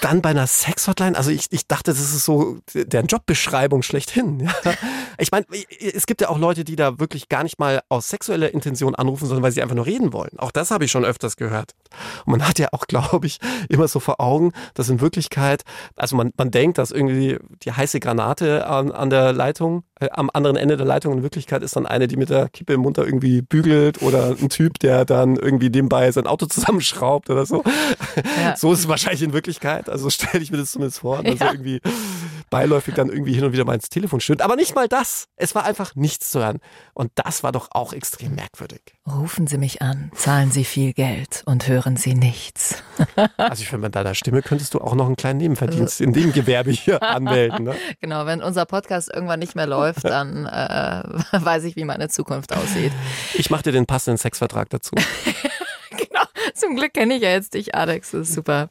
dann 0.00 0.22
bei 0.22 0.30
einer 0.30 0.46
Sexhotline, 0.46 1.16
also 1.16 1.30
ich, 1.30 1.46
ich 1.50 1.66
dachte, 1.66 1.90
das 1.90 2.00
ist 2.00 2.24
so 2.24 2.58
deren 2.74 3.06
Jobbeschreibung 3.06 3.82
schlechthin. 3.82 4.40
Ja? 4.40 4.74
Ich 5.18 5.32
meine, 5.32 5.46
es 5.80 6.06
gibt 6.06 6.20
ja 6.20 6.28
auch 6.28 6.38
Leute, 6.38 6.64
die 6.64 6.76
da 6.76 6.98
wirklich 6.98 7.28
gar 7.28 7.42
nicht 7.42 7.58
mal 7.58 7.80
aus 7.88 8.08
sexueller 8.08 8.52
Intention 8.52 8.94
anrufen, 8.94 9.26
sondern 9.26 9.42
weil 9.42 9.52
sie 9.52 9.62
einfach 9.62 9.74
nur 9.74 9.86
reden 9.86 10.12
wollen. 10.12 10.38
Auch 10.38 10.52
das 10.52 10.70
habe 10.70 10.84
ich 10.84 10.90
schon 10.90 11.04
öfters 11.04 11.36
gehört. 11.36 11.72
Und 12.24 12.32
man 12.32 12.46
hat 12.46 12.58
ja 12.58 12.68
auch, 12.72 12.86
glaube 12.86 13.26
ich, 13.26 13.38
immer 13.68 13.88
so 13.88 14.00
vor 14.00 14.20
Augen, 14.20 14.52
dass 14.74 14.88
in 14.88 15.00
Wirklichkeit, 15.00 15.62
also 15.96 16.16
man, 16.16 16.32
man 16.36 16.50
denkt, 16.50 16.78
dass 16.78 16.90
irgendwie 16.90 17.38
die 17.62 17.72
heiße 17.72 17.98
Granate 18.00 18.66
an, 18.66 18.92
an 18.92 19.10
der 19.10 19.32
Leitung, 19.32 19.82
äh, 20.00 20.08
am 20.10 20.30
anderen 20.32 20.56
Ende 20.56 20.76
der 20.76 20.86
Leitung 20.86 21.14
in 21.14 21.22
Wirklichkeit 21.22 21.62
ist 21.62 21.76
dann 21.76 21.86
eine, 21.86 22.08
die 22.08 22.16
mit 22.16 22.30
der 22.30 22.48
Kippe 22.48 22.74
im 22.74 22.80
Mund 22.80 22.98
da 22.98 23.04
irgendwie 23.04 23.42
bügelt 23.42 24.02
oder 24.02 24.36
ein 24.40 24.48
Typ, 24.48 24.78
der 24.78 25.04
dann 25.04 25.36
irgendwie 25.36 25.70
nebenbei 25.70 26.10
sein 26.12 26.26
Auto 26.26 26.46
zusammenschraubt 26.58 27.30
oder 27.30 27.46
so. 27.46 27.62
Ja. 28.42 28.56
So 28.56 28.72
ist 28.72 28.80
es 28.80 28.88
wahrscheinlich 28.88 29.22
in 29.22 29.32
Wirklichkeit. 29.32 29.88
Also 29.88 30.10
stelle 30.18 30.42
ich 30.42 30.50
mir 30.50 30.58
das 30.58 30.72
zumindest 30.72 31.00
vor, 31.00 31.22
dass 31.22 31.38
ja. 31.38 31.46
er 31.46 31.52
irgendwie 31.52 31.80
beiläufig 32.50 32.94
dann 32.94 33.08
irgendwie 33.08 33.34
hin 33.34 33.44
und 33.44 33.52
wieder 33.52 33.64
mal 33.64 33.74
ins 33.74 33.88
Telefon 33.88 34.20
stöhnt. 34.20 34.42
Aber 34.42 34.56
nicht 34.56 34.74
mal 34.74 34.88
das. 34.88 35.26
Es 35.36 35.54
war 35.54 35.64
einfach 35.64 35.94
nichts 35.94 36.30
zu 36.30 36.40
hören. 36.40 36.58
Und 36.94 37.10
das 37.14 37.42
war 37.42 37.52
doch 37.52 37.68
auch 37.72 37.92
extrem 37.92 38.34
merkwürdig. 38.34 38.80
Rufen 39.06 39.46
Sie 39.46 39.58
mich 39.58 39.82
an, 39.82 40.10
zahlen 40.14 40.50
Sie 40.50 40.64
viel 40.64 40.92
Geld 40.92 41.42
und 41.46 41.68
hören 41.68 41.96
Sie 41.96 42.14
nichts. 42.14 42.82
also 43.36 43.62
ich 43.62 43.68
finde, 43.68 43.86
mit 43.86 43.94
deiner 43.94 44.14
Stimme 44.14 44.42
könntest 44.42 44.74
du 44.74 44.80
auch 44.80 44.94
noch 44.94 45.06
einen 45.06 45.16
kleinen 45.16 45.38
Nebenverdienst 45.38 46.00
in 46.00 46.12
dem 46.12 46.32
Gewerbe 46.32 46.70
hier 46.70 47.02
anmelden. 47.02 47.64
Ne? 47.64 47.74
Genau, 48.00 48.26
wenn 48.26 48.42
unser 48.42 48.66
Podcast 48.66 49.10
irgendwann 49.12 49.40
nicht 49.40 49.54
mehr 49.54 49.66
läuft, 49.66 49.87
dann 50.02 50.46
äh, 50.46 51.02
weiß 51.32 51.64
ich, 51.64 51.76
wie 51.76 51.84
meine 51.84 52.08
Zukunft 52.08 52.54
aussieht. 52.54 52.92
Ich 53.34 53.50
mache 53.50 53.64
dir 53.64 53.72
den 53.72 53.86
passenden 53.86 54.18
Sexvertrag 54.18 54.70
dazu. 54.70 54.94
Zum 56.54 56.74
Glück 56.74 56.92
kenne 56.92 57.14
ich 57.14 57.22
ja 57.22 57.30
jetzt 57.30 57.54
dich, 57.54 57.74
Alex. 57.74 58.10
Das 58.10 58.28
ist 58.28 58.34
super. 58.34 58.70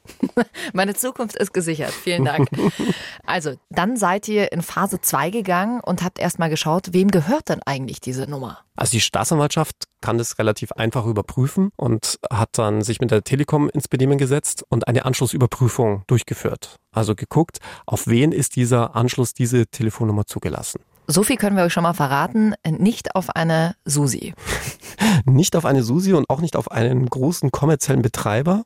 Meine 0.74 0.94
Zukunft 0.94 1.38
ist 1.38 1.54
gesichert. 1.54 1.92
Vielen 1.92 2.26
Dank. 2.26 2.50
Also, 3.26 3.54
dann 3.70 3.96
seid 3.96 4.28
ihr 4.28 4.52
in 4.52 4.62
Phase 4.62 5.00
2 5.00 5.30
gegangen 5.30 5.80
und 5.80 6.04
habt 6.04 6.20
erstmal 6.20 6.50
geschaut, 6.50 6.90
wem 6.92 7.10
gehört 7.10 7.50
denn 7.50 7.62
eigentlich 7.66 8.02
diese 8.02 8.30
Nummer? 8.30 8.60
Also 8.76 8.92
die 8.92 9.02
Staatsanwaltschaft 9.02 9.86
kann 10.02 10.18
das 10.18 10.38
relativ 10.38 10.72
einfach 10.74 11.06
überprüfen 11.06 11.72
und 11.78 12.20
hat 12.32 12.50
dann 12.58 12.82
sich 12.82 13.00
mit 13.00 13.10
der 13.10 13.24
Telekom 13.24 13.70
ins 13.70 13.88
Benehmen 13.88 14.18
gesetzt 14.18 14.64
und 14.70 14.88
eine 14.88 15.06
Anschlussüberprüfung 15.06 16.04
durchgeführt. 16.08 16.76
Also 16.92 17.16
geguckt, 17.16 17.60
auf 17.86 18.08
wen 18.08 18.32
ist 18.32 18.56
dieser 18.56 18.96
Anschluss, 18.96 19.34
diese 19.34 19.66
Telefonnummer 19.68 20.26
zugelassen. 20.26 20.82
So 21.10 21.24
viel 21.24 21.38
können 21.38 21.56
wir 21.56 21.64
euch 21.64 21.72
schon 21.72 21.84
mal 21.84 21.94
verraten, 21.94 22.54
nicht 22.70 23.16
auf 23.16 23.30
eine 23.30 23.76
Susi. 23.86 24.34
nicht 25.26 25.56
auf 25.56 25.64
eine 25.64 25.82
Susi 25.82 26.14
und 26.14 26.30
auch 26.30 26.42
nicht 26.42 26.58
auf 26.58 26.70
einen 26.70 27.06
großen 27.06 27.50
kommerziellen 27.50 28.02
Betreiber, 28.02 28.64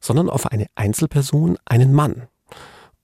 sondern 0.00 0.28
auf 0.28 0.46
eine 0.50 0.66
Einzelperson, 0.74 1.58
einen 1.64 1.92
Mann. 1.92 2.26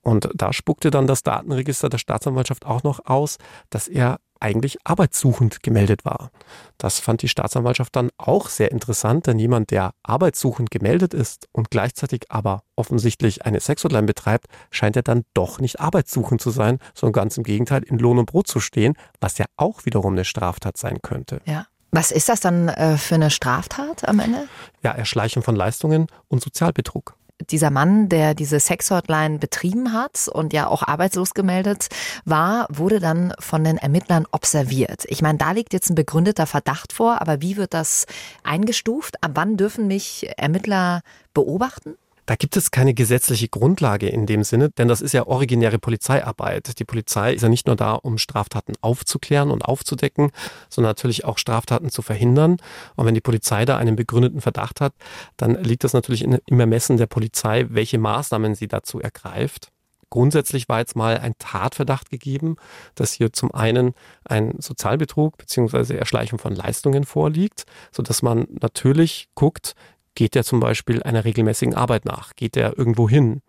Und 0.03 0.29
da 0.35 0.53
spuckte 0.53 0.91
dann 0.91 1.07
das 1.07 1.23
Datenregister 1.23 1.89
der 1.89 1.99
Staatsanwaltschaft 1.99 2.67
auch 2.67 2.83
noch 2.83 3.07
aus, 3.07 3.39
dass 3.71 3.87
er 3.87 4.19
eigentlich 4.41 4.79
arbeitssuchend 4.85 5.63
gemeldet 5.63 6.05
war. 6.05 6.31
Das 6.79 7.01
fand 7.01 7.23
die 7.23 7.29
Staatsanwaltschaft 7.29 7.95
dann 7.97 8.11
auch 8.17 8.49
sehr 8.49 8.71
interessant, 8.73 9.27
denn 9.27 9.39
jemand, 9.39 9.71
der 9.71 9.93
arbeitssuchend 10.03 10.71
gemeldet 10.71 11.15
ist 11.15 11.49
und 11.53 11.71
gleichzeitig 11.71 12.23
aber 12.31 12.63
offensichtlich 12.77 13.45
eine 13.45 13.61
Sexhotline 13.61 14.07
betreibt, 14.07 14.47
scheint 14.71 14.97
ja 14.97 15.03
dann 15.03 15.25
doch 15.35 15.61
nicht 15.61 15.81
arbeitssuchend 15.81 16.41
zu 16.41 16.51
sein, 16.51 16.79
sondern 16.95 17.15
ganz 17.15 17.37
im 17.37 17.45
Gegenteil 17.45 17.83
in 17.83 17.99
Lohn 17.99 18.19
und 18.19 18.27
Brot 18.27 18.47
zu 18.47 18.61
stehen, 18.61 18.95
was 19.21 19.39
ja 19.39 19.47
auch 19.57 19.85
wiederum 19.85 20.13
eine 20.13 20.25
Straftat 20.25 20.77
sein 20.77 21.01
könnte. 21.03 21.41
Ja. 21.45 21.67
Was 21.91 22.11
ist 22.11 22.29
das 22.29 22.41
dann 22.41 22.69
äh, 22.69 22.99
für 22.99 23.15
eine 23.15 23.31
Straftat 23.31 24.07
am 24.07 24.21
Ende? 24.21 24.47
Ja, 24.83 24.93
Erschleichen 24.93 25.43
von 25.43 25.57
Leistungen 25.57 26.07
und 26.29 26.43
Sozialbetrug 26.43 27.18
dieser 27.51 27.71
Mann, 27.71 28.09
der 28.09 28.35
diese 28.35 28.61
Sexhotline 28.61 29.39
betrieben 29.39 29.93
hat 29.93 30.29
und 30.29 30.53
ja 30.53 30.67
auch 30.67 30.83
arbeitslos 30.83 31.35
gemeldet 31.35 31.89
war, 32.25 32.67
wurde 32.71 33.01
dann 33.01 33.33
von 33.39 33.65
den 33.65 33.79
Ermittlern 33.79 34.27
observiert. 34.31 35.05
Ich 35.09 35.23
meine, 35.23 35.39
da 35.39 35.53
liegt 35.53 35.73
jetzt 35.73 35.91
ein 35.91 35.95
begründeter 35.95 36.47
Verdacht 36.47 36.93
vor, 36.93 37.21
aber 37.21 37.41
wie 37.41 37.57
wird 37.57 37.75
das 37.75 38.07
eingestuft? 38.43 39.23
Ab 39.23 39.33
wann 39.35 39.57
dürfen 39.57 39.87
mich 39.87 40.29
Ermittler 40.37 41.03
beobachten? 41.35 41.97
Da 42.29 42.37
gibt 42.37 42.59
es 42.59 42.71
keine 42.71 42.93
gesetzliche 42.93 43.49
Grundlage 43.49 44.07
in 44.07 44.27
dem 44.27 44.45
Sinne, 44.45 44.69
denn 44.69 44.87
das 44.87 45.01
ist 45.01 45.15
ja 45.15 45.27
originäre 45.27 45.79
Polizeiarbeit. 45.79 46.79
Die 46.79 46.85
Polizei 46.85 47.33
ist 47.33 47.41
ja 47.41 47.49
nicht 47.49 47.67
nur 47.67 47.75
da, 47.75 47.95
um 47.95 48.19
Straftaten 48.19 48.75
aufzuklären 48.83 49.51
und 49.51 49.65
aufzudecken, 49.65 50.31
sondern 50.69 50.91
natürlich 50.91 51.25
auch 51.25 51.39
Straftaten 51.39 51.89
zu 51.89 52.03
verhindern. 52.03 52.59
Und 52.97 53.07
wenn 53.07 53.15
die 53.15 53.23
Polizei 53.23 53.65
da 53.65 53.79
einen 53.79 53.97
begründeten 53.97 54.43
Verdacht 54.43 54.83
hat, 54.83 54.93
dann 55.39 55.55
liegt 55.65 55.85
das 55.85 55.95
natürlich 55.95 56.23
im 56.23 56.61
Ermessen 56.61 56.99
der 56.99 57.07
Polizei, 57.07 57.65
welche 57.71 57.97
Maßnahmen 57.97 58.55
sie 58.55 58.69
dazu 58.69 59.01
ergreift. 59.01 59.71
Grundsätzlich 60.11 60.69
war 60.69 60.81
jetzt 60.81 60.97
mal 60.97 61.17
ein 61.17 61.33
Tatverdacht 61.39 62.11
gegeben, 62.11 62.57
dass 62.95 63.13
hier 63.13 63.33
zum 63.33 63.55
einen 63.55 63.95
ein 64.25 64.55
Sozialbetrug 64.59 65.39
bzw. 65.39 65.97
Erschleichung 65.97 66.39
von 66.39 66.55
Leistungen 66.55 67.05
vorliegt, 67.05 67.65
so 67.91 68.03
dass 68.03 68.21
man 68.21 68.47
natürlich 68.61 69.29
guckt, 69.35 69.75
Geht 70.19 70.35
er 70.35 70.43
zum 70.43 70.59
Beispiel 70.59 71.01
einer 71.05 71.25
regelmäßigen 71.25 71.77
Arbeit 71.77 72.05
nach? 72.05 72.35
Geht 72.35 72.57
er 72.57 72.77
irgendwo 72.77 73.09
hin? 73.09 73.41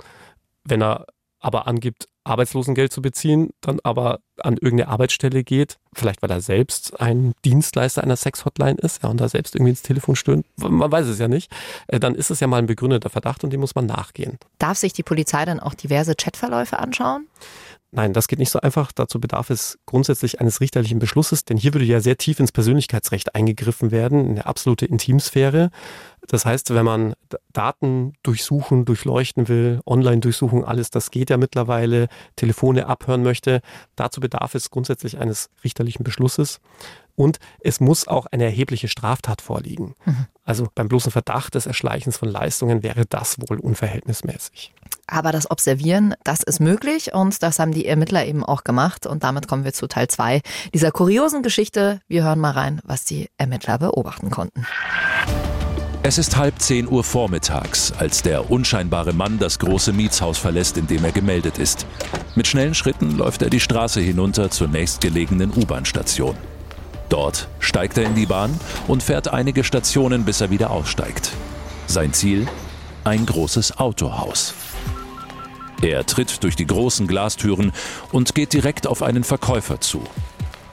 Wenn 0.63 0.83
er 0.83 1.07
aber 1.39 1.65
angibt, 1.65 2.05
Arbeitslosengeld 2.25 2.93
zu 2.93 3.01
beziehen, 3.01 3.49
dann 3.59 3.79
aber 3.83 4.19
an 4.37 4.53
irgendeine 4.53 4.89
Arbeitsstelle 4.91 5.43
geht, 5.43 5.79
vielleicht 5.95 6.21
weil 6.21 6.29
er 6.29 6.41
selbst 6.41 7.01
ein 7.01 7.33
Dienstleister 7.43 8.03
einer 8.03 8.17
Sexhotline 8.17 8.77
ist 8.77 9.01
ja, 9.01 9.09
und 9.09 9.19
da 9.19 9.27
selbst 9.27 9.55
irgendwie 9.55 9.71
ins 9.71 9.81
Telefon 9.81 10.15
stöhnt, 10.15 10.45
man 10.57 10.91
weiß 10.91 11.07
es 11.07 11.17
ja 11.17 11.27
nicht, 11.27 11.51
äh, 11.87 11.99
dann 11.99 12.13
ist 12.13 12.29
es 12.29 12.39
ja 12.39 12.45
mal 12.45 12.57
ein 12.57 12.67
begründeter 12.67 13.09
Verdacht 13.09 13.43
und 13.43 13.51
dem 13.51 13.61
muss 13.61 13.73
man 13.73 13.87
nachgehen. 13.87 14.37
Darf 14.59 14.77
sich 14.77 14.93
die 14.93 15.01
Polizei 15.01 15.45
dann 15.45 15.59
auch 15.59 15.73
diverse 15.73 16.13
Chatverläufe 16.13 16.77
anschauen? 16.77 17.25
Nein, 17.91 18.13
das 18.13 18.27
geht 18.27 18.37
nicht 18.37 18.51
so 18.51 18.61
einfach. 18.61 18.91
Dazu 18.91 19.19
bedarf 19.19 19.49
es 19.49 19.79
grundsätzlich 19.87 20.39
eines 20.39 20.61
richterlichen 20.61 20.99
Beschlusses, 20.99 21.43
denn 21.43 21.57
hier 21.57 21.73
würde 21.73 21.85
ja 21.85 22.01
sehr 22.01 22.17
tief 22.17 22.39
ins 22.39 22.51
Persönlichkeitsrecht 22.51 23.33
eingegriffen 23.33 23.89
werden, 23.89 24.25
in 24.27 24.35
der 24.35 24.45
absolute 24.45 24.85
Intimsphäre. 24.85 25.71
Das 26.27 26.45
heißt, 26.45 26.73
wenn 26.75 26.85
man 26.85 27.13
Daten 27.51 28.13
durchsuchen, 28.21 28.85
durchleuchten 28.85 29.47
will, 29.47 29.79
Online-Durchsuchung, 29.87 30.65
alles, 30.65 30.91
das 30.91 31.09
geht 31.09 31.31
ja 31.31 31.37
mittlerweile, 31.37 32.09
Telefone 32.35 32.85
abhören 32.85 33.23
möchte, 33.23 33.61
dazu 33.95 34.21
bedarf 34.21 34.53
es 34.53 34.69
grundsätzlich 34.69 35.17
eines 35.17 35.49
richterlichen 35.63 36.03
Beschlusses. 36.03 36.59
Und 37.15 37.39
es 37.59 37.79
muss 37.79 38.07
auch 38.07 38.27
eine 38.27 38.45
erhebliche 38.45 38.87
Straftat 38.87 39.41
vorliegen. 39.41 39.95
Mhm. 40.05 40.27
Also 40.45 40.67
beim 40.75 40.87
bloßen 40.87 41.11
Verdacht 41.11 41.55
des 41.55 41.65
Erschleichens 41.65 42.17
von 42.17 42.29
Leistungen 42.29 42.83
wäre 42.83 43.05
das 43.05 43.37
wohl 43.49 43.59
unverhältnismäßig. 43.59 44.73
Aber 45.09 45.31
das 45.31 45.49
Observieren, 45.49 46.13
das 46.23 46.43
ist 46.43 46.59
möglich 46.59 47.13
und 47.13 47.41
das 47.41 47.59
haben 47.59 47.71
die 47.71 47.85
Ermittler 47.85 48.25
eben 48.25 48.43
auch 48.43 48.63
gemacht. 48.63 49.07
Und 49.07 49.23
damit 49.23 49.47
kommen 49.47 49.63
wir 49.63 49.73
zu 49.73 49.87
Teil 49.87 50.07
2 50.07 50.41
dieser 50.73 50.91
kuriosen 50.91 51.41
Geschichte. 51.41 52.01
Wir 52.07 52.23
hören 52.23 52.39
mal 52.39 52.51
rein, 52.51 52.79
was 52.83 53.05
die 53.05 53.29
Ermittler 53.37 53.79
beobachten 53.79 54.29
konnten. 54.29 54.65
Es 56.01 56.17
ist 56.17 56.37
halb 56.37 56.61
zehn 56.61 56.87
Uhr 56.87 57.03
vormittags, 57.03 57.91
als 57.91 58.21
der 58.21 58.49
unscheinbare 58.49 59.11
Mann 59.11 59.37
das 59.37 59.59
große 59.59 59.91
Mietshaus 59.91 60.37
verlässt, 60.37 60.77
in 60.77 60.87
dem 60.87 61.03
er 61.03 61.11
gemeldet 61.11 61.57
ist. 61.57 61.85
Mit 62.35 62.47
schnellen 62.47 62.73
Schritten 62.73 63.17
läuft 63.17 63.41
er 63.41 63.49
die 63.49 63.59
Straße 63.59 63.99
hinunter 63.99 64.49
zur 64.49 64.69
nächstgelegenen 64.69 65.51
U-Bahn-Station. 65.51 66.37
Dort 67.09 67.49
steigt 67.59 67.97
er 67.97 68.05
in 68.05 68.15
die 68.15 68.27
Bahn 68.27 68.57
und 68.87 69.03
fährt 69.03 69.27
einige 69.27 69.63
Stationen, 69.63 70.23
bis 70.23 70.39
er 70.39 70.51
wieder 70.51 70.69
aussteigt. 70.69 71.31
Sein 71.87 72.13
Ziel? 72.13 72.47
Ein 73.03 73.25
großes 73.25 73.77
Autohaus. 73.79 74.53
Er 75.81 76.05
tritt 76.05 76.43
durch 76.43 76.55
die 76.55 76.67
großen 76.67 77.07
Glastüren 77.07 77.71
und 78.11 78.35
geht 78.35 78.53
direkt 78.53 78.85
auf 78.85 79.01
einen 79.01 79.23
Verkäufer 79.23 79.79
zu. 79.79 80.03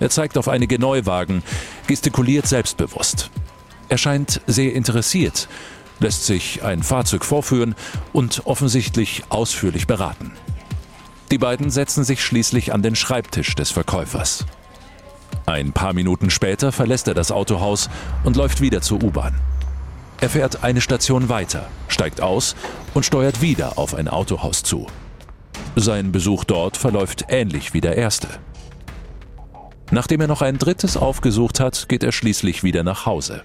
Er 0.00 0.10
zeigt 0.10 0.36
auf 0.36 0.48
einige 0.48 0.78
Neuwagen, 0.78 1.42
gestikuliert 1.86 2.46
selbstbewusst. 2.46 3.30
Er 3.88 3.98
scheint 3.98 4.40
sehr 4.46 4.74
interessiert, 4.74 5.48
lässt 6.00 6.26
sich 6.26 6.62
ein 6.64 6.82
Fahrzeug 6.82 7.24
vorführen 7.24 7.74
und 8.12 8.42
offensichtlich 8.46 9.22
ausführlich 9.28 9.86
beraten. 9.86 10.32
Die 11.30 11.38
beiden 11.38 11.70
setzen 11.70 12.04
sich 12.04 12.22
schließlich 12.22 12.72
an 12.72 12.82
den 12.82 12.96
Schreibtisch 12.96 13.54
des 13.54 13.70
Verkäufers. 13.70 14.44
Ein 15.46 15.72
paar 15.72 15.92
Minuten 15.92 16.30
später 16.30 16.72
verlässt 16.72 17.08
er 17.08 17.14
das 17.14 17.30
Autohaus 17.30 17.88
und 18.24 18.36
läuft 18.36 18.60
wieder 18.60 18.80
zur 18.80 19.02
U-Bahn. 19.02 19.34
Er 20.20 20.30
fährt 20.30 20.64
eine 20.64 20.80
Station 20.80 21.28
weiter, 21.28 21.68
steigt 21.88 22.20
aus 22.20 22.56
und 22.94 23.04
steuert 23.04 23.42
wieder 23.42 23.78
auf 23.78 23.94
ein 23.94 24.08
Autohaus 24.08 24.62
zu. 24.62 24.86
Sein 25.74 26.10
Besuch 26.10 26.44
dort 26.44 26.76
verläuft 26.76 27.26
ähnlich 27.28 27.74
wie 27.74 27.82
der 27.82 27.96
erste. 27.96 28.28
Nachdem 29.90 30.22
er 30.22 30.26
noch 30.26 30.42
ein 30.42 30.58
drittes 30.58 30.96
aufgesucht 30.96 31.60
hat, 31.60 31.88
geht 31.88 32.02
er 32.02 32.12
schließlich 32.12 32.62
wieder 32.62 32.82
nach 32.82 33.06
Hause. 33.06 33.44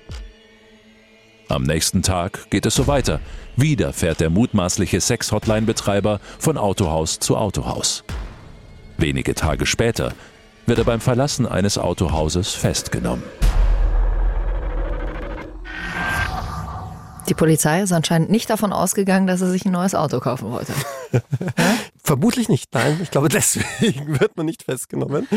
Am 1.50 1.64
nächsten 1.64 2.02
Tag 2.02 2.50
geht 2.50 2.66
es 2.66 2.76
so 2.76 2.88
weiter. 2.88 3.20
Wieder 3.58 3.92
fährt 3.92 4.22
der 4.22 4.30
mutmaßliche 4.30 5.02
Sex-Hotline-Betreiber 5.02 6.22
von 6.40 6.58
Autohaus 6.58 7.20
zu 7.20 7.36
Autohaus. 7.36 8.06
Wenige 8.98 9.36
Tage 9.36 9.66
später 9.66 10.14
wird 10.66 10.80
er 10.80 10.86
beim 10.86 11.02
Verlassen 11.02 11.46
eines 11.46 11.78
Autohauses 11.78 12.54
festgenommen. 12.54 13.24
Die 17.30 17.34
Polizei 17.34 17.82
ist 17.82 17.92
anscheinend 17.92 18.30
nicht 18.30 18.50
davon 18.50 18.74
ausgegangen, 18.74 19.28
dass 19.28 19.42
er 19.42 19.50
sich 19.50 19.66
ein 19.66 19.72
neues 19.72 19.96
Auto 19.96 20.20
kaufen 20.20 20.52
wollte. 20.52 20.74
Vermutlich 22.04 22.50
nicht, 22.50 22.74
nein. 22.74 23.00
Ich 23.02 23.12
glaube, 23.12 23.30
deswegen 23.30 24.20
wird 24.20 24.36
man 24.38 24.46
nicht 24.46 24.64
festgenommen. 24.64 25.28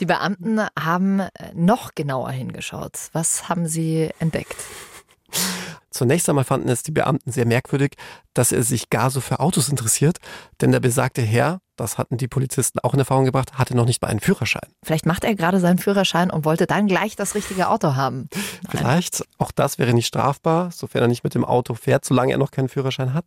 Die 0.00 0.06
Beamten 0.06 0.60
haben 0.78 1.22
noch 1.54 1.94
genauer 1.94 2.30
hingeschaut. 2.30 2.92
Was 3.12 3.48
haben 3.48 3.68
sie 3.68 4.10
entdeckt? 4.18 4.56
Zunächst 5.90 6.28
einmal 6.28 6.44
fanden 6.44 6.68
es 6.68 6.84
die 6.84 6.92
Beamten 6.92 7.32
sehr 7.32 7.46
merkwürdig, 7.46 7.96
dass 8.32 8.52
er 8.52 8.62
sich 8.62 8.90
gar 8.90 9.10
so 9.10 9.20
für 9.20 9.40
Autos 9.40 9.68
interessiert, 9.68 10.18
denn 10.60 10.70
der 10.70 10.78
besagte 10.78 11.20
Herr, 11.20 11.60
das 11.74 11.98
hatten 11.98 12.16
die 12.16 12.28
Polizisten 12.28 12.78
auch 12.78 12.94
in 12.94 13.00
Erfahrung 13.00 13.24
gebracht, 13.24 13.58
hatte 13.58 13.76
noch 13.76 13.86
nicht 13.86 14.00
mal 14.00 14.08
einen 14.08 14.20
Führerschein. 14.20 14.68
Vielleicht 14.84 15.04
macht 15.04 15.24
er 15.24 15.34
gerade 15.34 15.58
seinen 15.58 15.78
Führerschein 15.78 16.30
und 16.30 16.44
wollte 16.44 16.66
dann 16.66 16.86
gleich 16.86 17.16
das 17.16 17.34
richtige 17.34 17.68
Auto 17.68 17.96
haben. 17.96 18.28
Nein. 18.32 18.42
Vielleicht, 18.70 19.24
auch 19.38 19.50
das 19.50 19.78
wäre 19.78 19.92
nicht 19.92 20.06
strafbar, 20.06 20.70
sofern 20.70 21.02
er 21.02 21.08
nicht 21.08 21.24
mit 21.24 21.34
dem 21.34 21.44
Auto 21.44 21.74
fährt, 21.74 22.04
solange 22.04 22.32
er 22.32 22.38
noch 22.38 22.52
keinen 22.52 22.68
Führerschein 22.68 23.12
hat. 23.12 23.26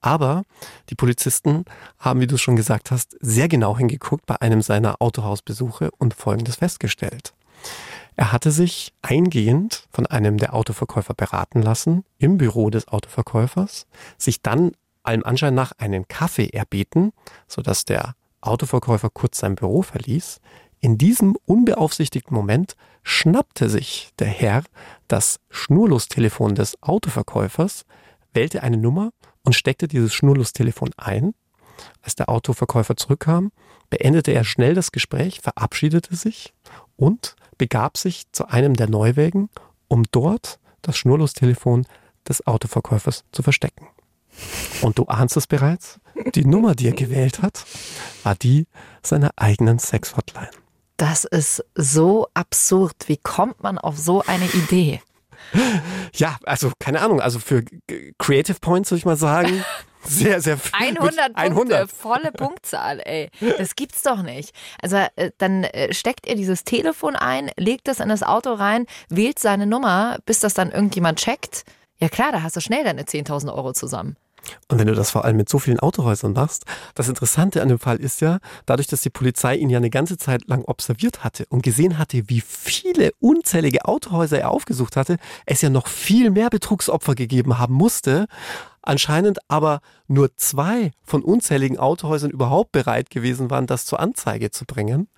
Aber 0.00 0.42
die 0.90 0.96
Polizisten 0.96 1.64
haben, 1.98 2.20
wie 2.20 2.26
du 2.26 2.36
schon 2.36 2.56
gesagt 2.56 2.90
hast, 2.90 3.16
sehr 3.20 3.48
genau 3.48 3.78
hingeguckt 3.78 4.26
bei 4.26 4.38
einem 4.42 4.60
seiner 4.60 5.00
Autohausbesuche 5.00 5.90
und 5.98 6.12
Folgendes 6.12 6.56
festgestellt. 6.56 7.32
Er 8.16 8.32
hatte 8.32 8.50
sich 8.50 8.92
eingehend 9.02 9.88
von 9.90 10.06
einem 10.06 10.38
der 10.38 10.54
Autoverkäufer 10.54 11.14
beraten 11.14 11.62
lassen, 11.62 12.04
im 12.18 12.38
Büro 12.38 12.70
des 12.70 12.88
Autoverkäufers, 12.88 13.86
sich 14.18 14.40
dann 14.40 14.72
allem 15.02 15.24
Anschein 15.24 15.54
nach 15.54 15.72
einen 15.78 16.06
Kaffee 16.08 16.48
erbeten, 16.48 17.12
sodass 17.48 17.84
der 17.84 18.14
Autoverkäufer 18.40 19.10
kurz 19.10 19.38
sein 19.38 19.56
Büro 19.56 19.82
verließ. 19.82 20.40
In 20.80 20.98
diesem 20.98 21.36
unbeaufsichtigten 21.46 22.34
Moment 22.34 22.76
schnappte 23.02 23.68
sich 23.68 24.10
der 24.18 24.28
Herr 24.28 24.62
das 25.08 25.40
Schnurlostelefon 25.50 26.54
des 26.54 26.82
Autoverkäufers, 26.82 27.84
wählte 28.32 28.62
eine 28.62 28.76
Nummer 28.76 29.10
und 29.42 29.54
steckte 29.54 29.88
dieses 29.88 30.14
Schnurlostelefon 30.14 30.90
ein. 30.96 31.34
Als 32.02 32.14
der 32.14 32.28
Autoverkäufer 32.28 32.96
zurückkam, 32.96 33.50
beendete 33.90 34.32
er 34.32 34.44
schnell 34.44 34.74
das 34.74 34.92
Gespräch, 34.92 35.40
verabschiedete 35.40 36.14
sich 36.14 36.54
und 36.96 37.34
begab 37.58 37.96
sich 37.96 38.30
zu 38.32 38.48
einem 38.48 38.74
der 38.74 38.88
Neuwägen, 38.88 39.48
um 39.88 40.04
dort 40.10 40.58
das 40.82 40.96
Schnurlostelefon 40.96 41.86
des 42.28 42.46
Autoverkäufers 42.46 43.24
zu 43.32 43.42
verstecken. 43.42 43.88
Und 44.82 44.98
du 44.98 45.06
ahnst 45.06 45.36
es 45.36 45.46
bereits, 45.46 46.00
die 46.34 46.44
Nummer, 46.46 46.74
die 46.74 46.88
er 46.88 46.94
gewählt 46.94 47.42
hat, 47.42 47.64
war 48.22 48.34
die 48.34 48.66
seiner 49.02 49.30
eigenen 49.36 49.78
Sex-Hotline. 49.78 50.50
Das 50.96 51.24
ist 51.24 51.64
so 51.74 52.28
absurd. 52.34 52.94
Wie 53.06 53.16
kommt 53.16 53.62
man 53.62 53.78
auf 53.78 53.98
so 53.98 54.22
eine 54.26 54.46
Idee? 54.46 55.00
Ja, 56.14 56.38
also 56.44 56.72
keine 56.78 57.00
Ahnung, 57.00 57.20
also 57.20 57.38
für 57.38 57.64
Creative 58.18 58.58
Points 58.60 58.90
würde 58.90 58.98
ich 58.98 59.04
mal 59.04 59.16
sagen, 59.16 59.64
sehr, 60.06 60.40
sehr 60.40 60.58
viel. 60.58 60.72
100 60.74 61.34
Punkte, 61.34 61.86
volle 61.88 62.32
Punktzahl, 62.32 63.00
ey. 63.00 63.30
Das 63.58 63.76
gibt's 63.76 64.02
doch 64.02 64.22
nicht. 64.22 64.54
Also 64.80 64.96
äh, 65.16 65.30
dann 65.38 65.64
äh, 65.64 65.92
steckt 65.92 66.26
er 66.26 66.34
dieses 66.34 66.64
Telefon 66.64 67.16
ein, 67.16 67.50
legt 67.56 67.88
es 67.88 68.00
in 68.00 68.08
das 68.08 68.22
Auto 68.22 68.52
rein, 68.52 68.86
wählt 69.08 69.38
seine 69.38 69.66
Nummer, 69.66 70.18
bis 70.26 70.40
das 70.40 70.54
dann 70.54 70.70
irgendjemand 70.70 71.18
checkt. 71.18 71.64
Ja 71.98 72.08
klar, 72.08 72.32
da 72.32 72.42
hast 72.42 72.56
du 72.56 72.60
schnell 72.60 72.84
deine 72.84 73.02
10.000 73.02 73.54
Euro 73.54 73.72
zusammen. 73.72 74.16
Und 74.68 74.78
wenn 74.78 74.86
du 74.86 74.94
das 74.94 75.10
vor 75.10 75.24
allem 75.24 75.36
mit 75.36 75.48
so 75.48 75.58
vielen 75.58 75.78
Autohäusern 75.78 76.32
machst, 76.32 76.64
das 76.94 77.08
Interessante 77.08 77.62
an 77.62 77.68
dem 77.68 77.78
Fall 77.78 77.96
ist 77.96 78.20
ja, 78.20 78.38
dadurch, 78.66 78.86
dass 78.86 79.02
die 79.02 79.10
Polizei 79.10 79.56
ihn 79.56 79.70
ja 79.70 79.78
eine 79.78 79.90
ganze 79.90 80.16
Zeit 80.16 80.46
lang 80.46 80.64
observiert 80.64 81.24
hatte 81.24 81.46
und 81.48 81.62
gesehen 81.62 81.98
hatte, 81.98 82.28
wie 82.28 82.40
viele 82.40 83.12
unzählige 83.20 83.84
Autohäuser 83.84 84.40
er 84.40 84.50
aufgesucht 84.50 84.96
hatte, 84.96 85.16
es 85.46 85.62
ja 85.62 85.70
noch 85.70 85.86
viel 85.86 86.30
mehr 86.30 86.50
Betrugsopfer 86.50 87.14
gegeben 87.14 87.58
haben 87.58 87.74
musste. 87.74 88.26
Anscheinend 88.82 89.38
aber 89.48 89.80
nur 90.08 90.36
zwei 90.36 90.90
von 91.02 91.22
unzähligen 91.22 91.78
Autohäusern 91.78 92.30
überhaupt 92.30 92.72
bereit 92.72 93.08
gewesen 93.08 93.50
waren, 93.50 93.66
das 93.66 93.86
zur 93.86 94.00
Anzeige 94.00 94.50
zu 94.50 94.66
bringen. 94.66 95.08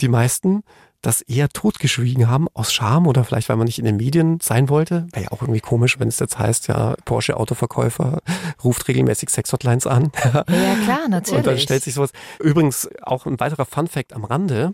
Die 0.00 0.08
meisten 0.08 0.62
das 1.02 1.22
eher 1.22 1.48
totgeschwiegen 1.48 2.28
haben, 2.28 2.48
aus 2.54 2.72
Scham 2.72 3.06
oder 3.06 3.24
vielleicht, 3.24 3.48
weil 3.48 3.56
man 3.56 3.66
nicht 3.66 3.78
in 3.78 3.84
den 3.84 3.96
Medien 3.96 4.38
sein 4.40 4.68
wollte. 4.68 5.06
Wäre 5.12 5.24
ja 5.24 5.32
auch 5.32 5.42
irgendwie 5.42 5.60
komisch, 5.60 5.98
wenn 5.98 6.08
es 6.08 6.18
jetzt 6.18 6.38
heißt, 6.38 6.68
ja, 6.68 6.94
Porsche 7.04 7.36
Autoverkäufer 7.36 8.20
ruft 8.64 8.88
regelmäßig 8.88 9.30
Sexhotlines 9.30 9.86
an. 9.86 10.10
Ja, 10.46 10.74
klar, 10.84 11.08
natürlich. 11.08 11.38
Und 11.38 11.46
dann 11.46 11.58
stellt 11.58 11.82
sich 11.82 11.94
sowas. 11.94 12.12
Übrigens 12.40 12.88
auch 13.02 13.26
ein 13.26 13.38
weiterer 13.40 13.64
Fun-Fact 13.64 14.12
am 14.12 14.24
Rande. 14.24 14.72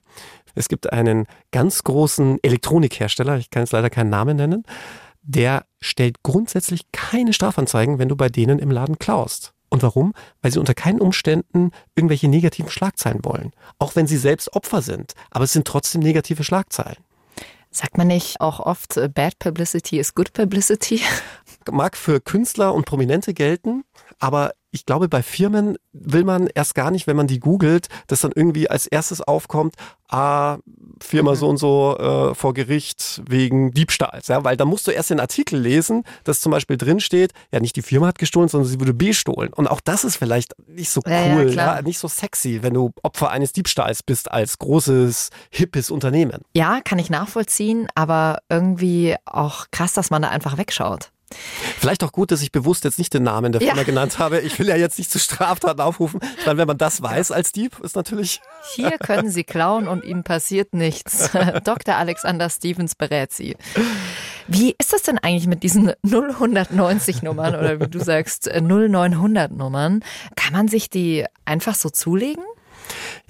Es 0.54 0.68
gibt 0.68 0.92
einen 0.92 1.26
ganz 1.50 1.82
großen 1.82 2.38
Elektronikhersteller, 2.42 3.36
ich 3.38 3.50
kann 3.50 3.62
jetzt 3.62 3.72
leider 3.72 3.90
keinen 3.90 4.10
Namen 4.10 4.36
nennen, 4.36 4.64
der 5.22 5.64
stellt 5.80 6.22
grundsätzlich 6.22 6.90
keine 6.92 7.32
Strafanzeigen, 7.32 7.98
wenn 7.98 8.08
du 8.08 8.16
bei 8.16 8.28
denen 8.28 8.58
im 8.58 8.70
Laden 8.70 8.98
klaust. 8.98 9.54
Und 9.72 9.82
warum? 9.82 10.12
Weil 10.42 10.52
sie 10.52 10.58
unter 10.58 10.74
keinen 10.74 11.00
Umständen 11.00 11.70
irgendwelche 11.94 12.28
negativen 12.28 12.70
Schlagzeilen 12.70 13.24
wollen. 13.24 13.52
Auch 13.78 13.96
wenn 13.96 14.06
sie 14.06 14.18
selbst 14.18 14.52
Opfer 14.52 14.82
sind. 14.82 15.14
Aber 15.30 15.44
es 15.44 15.54
sind 15.54 15.66
trotzdem 15.66 16.02
negative 16.02 16.44
Schlagzeilen. 16.44 16.98
Sagt 17.70 17.96
man 17.96 18.08
nicht 18.08 18.38
auch 18.42 18.60
oft, 18.60 18.98
äh, 18.98 19.08
Bad 19.08 19.38
Publicity 19.38 19.98
is 19.98 20.14
Good 20.14 20.34
Publicity? 20.34 21.00
mag 21.70 21.96
für 21.96 22.20
Künstler 22.20 22.74
und 22.74 22.86
Prominente 22.86 23.34
gelten, 23.34 23.84
aber 24.18 24.52
ich 24.74 24.86
glaube, 24.86 25.08
bei 25.08 25.22
Firmen 25.22 25.76
will 25.92 26.24
man 26.24 26.46
erst 26.46 26.74
gar 26.74 26.90
nicht, 26.90 27.06
wenn 27.06 27.16
man 27.16 27.26
die 27.26 27.40
googelt, 27.40 27.88
dass 28.06 28.22
dann 28.22 28.32
irgendwie 28.34 28.70
als 28.70 28.86
erstes 28.86 29.20
aufkommt, 29.20 29.74
ah, 30.08 30.58
Firma 31.00 31.32
mhm. 31.32 31.36
so 31.36 31.48
und 31.48 31.56
so 31.58 31.98
äh, 31.98 32.34
vor 32.34 32.54
Gericht 32.54 33.22
wegen 33.28 33.72
Diebstahls. 33.72 34.28
Ja, 34.28 34.44
weil 34.44 34.56
da 34.56 34.64
musst 34.64 34.86
du 34.86 34.90
erst 34.90 35.10
den 35.10 35.20
Artikel 35.20 35.60
lesen, 35.60 36.04
dass 36.24 36.40
zum 36.40 36.52
Beispiel 36.52 36.78
drin 36.78 37.00
steht, 37.00 37.32
ja 37.52 37.60
nicht 37.60 37.76
die 37.76 37.82
Firma 37.82 38.06
hat 38.06 38.18
gestohlen, 38.18 38.48
sondern 38.48 38.68
sie 38.68 38.80
wurde 38.80 38.94
bestohlen. 38.94 39.52
Und 39.52 39.66
auch 39.66 39.82
das 39.82 40.04
ist 40.04 40.16
vielleicht 40.16 40.54
nicht 40.66 40.90
so 40.90 41.02
cool, 41.04 41.12
ja, 41.12 41.42
ja, 41.42 41.76
ja, 41.76 41.82
nicht 41.82 41.98
so 41.98 42.08
sexy, 42.08 42.62
wenn 42.62 42.72
du 42.72 42.92
Opfer 43.02 43.30
eines 43.30 43.52
Diebstahls 43.52 44.02
bist 44.02 44.30
als 44.30 44.58
großes, 44.58 45.28
hippes 45.50 45.90
Unternehmen. 45.90 46.40
Ja, 46.54 46.80
kann 46.80 46.98
ich 46.98 47.10
nachvollziehen, 47.10 47.88
aber 47.94 48.38
irgendwie 48.48 49.16
auch 49.26 49.66
krass, 49.70 49.92
dass 49.92 50.08
man 50.08 50.22
da 50.22 50.30
einfach 50.30 50.56
wegschaut. 50.56 51.11
Vielleicht 51.78 52.04
auch 52.04 52.12
gut, 52.12 52.30
dass 52.30 52.42
ich 52.42 52.52
bewusst 52.52 52.84
jetzt 52.84 52.98
nicht 52.98 53.12
den 53.14 53.22
Namen 53.22 53.52
der 53.52 53.60
Firma 53.60 53.78
ja. 53.78 53.82
genannt 53.82 54.18
habe. 54.18 54.40
Ich 54.40 54.58
will 54.58 54.68
ja 54.68 54.76
jetzt 54.76 54.98
nicht 54.98 55.10
zu 55.10 55.18
Straftaten 55.18 55.80
aufrufen. 55.80 56.20
Ich 56.38 56.46
meine, 56.46 56.58
wenn 56.58 56.68
man 56.68 56.78
das 56.78 57.02
weiß 57.02 57.32
als 57.32 57.52
Dieb, 57.52 57.78
ist 57.80 57.96
natürlich. 57.96 58.40
Hier 58.74 58.92
können 58.98 59.30
Sie 59.30 59.44
klauen 59.44 59.88
und 59.88 60.04
Ihnen 60.04 60.24
passiert 60.24 60.74
nichts. 60.74 61.30
Dr. 61.64 61.96
Alexander 61.96 62.48
Stevens 62.50 62.94
berät 62.94 63.32
Sie. 63.32 63.56
Wie 64.48 64.74
ist 64.78 64.92
das 64.92 65.02
denn 65.02 65.18
eigentlich 65.18 65.46
mit 65.46 65.62
diesen 65.62 65.92
0190 66.04 67.22
Nummern 67.22 67.54
oder 67.54 67.80
wie 67.80 67.88
du 67.88 68.00
sagst 68.00 68.50
0900 68.52 69.52
Nummern? 69.52 70.00
Kann 70.36 70.52
man 70.52 70.68
sich 70.68 70.90
die 70.90 71.24
einfach 71.44 71.74
so 71.74 71.90
zulegen? 71.90 72.44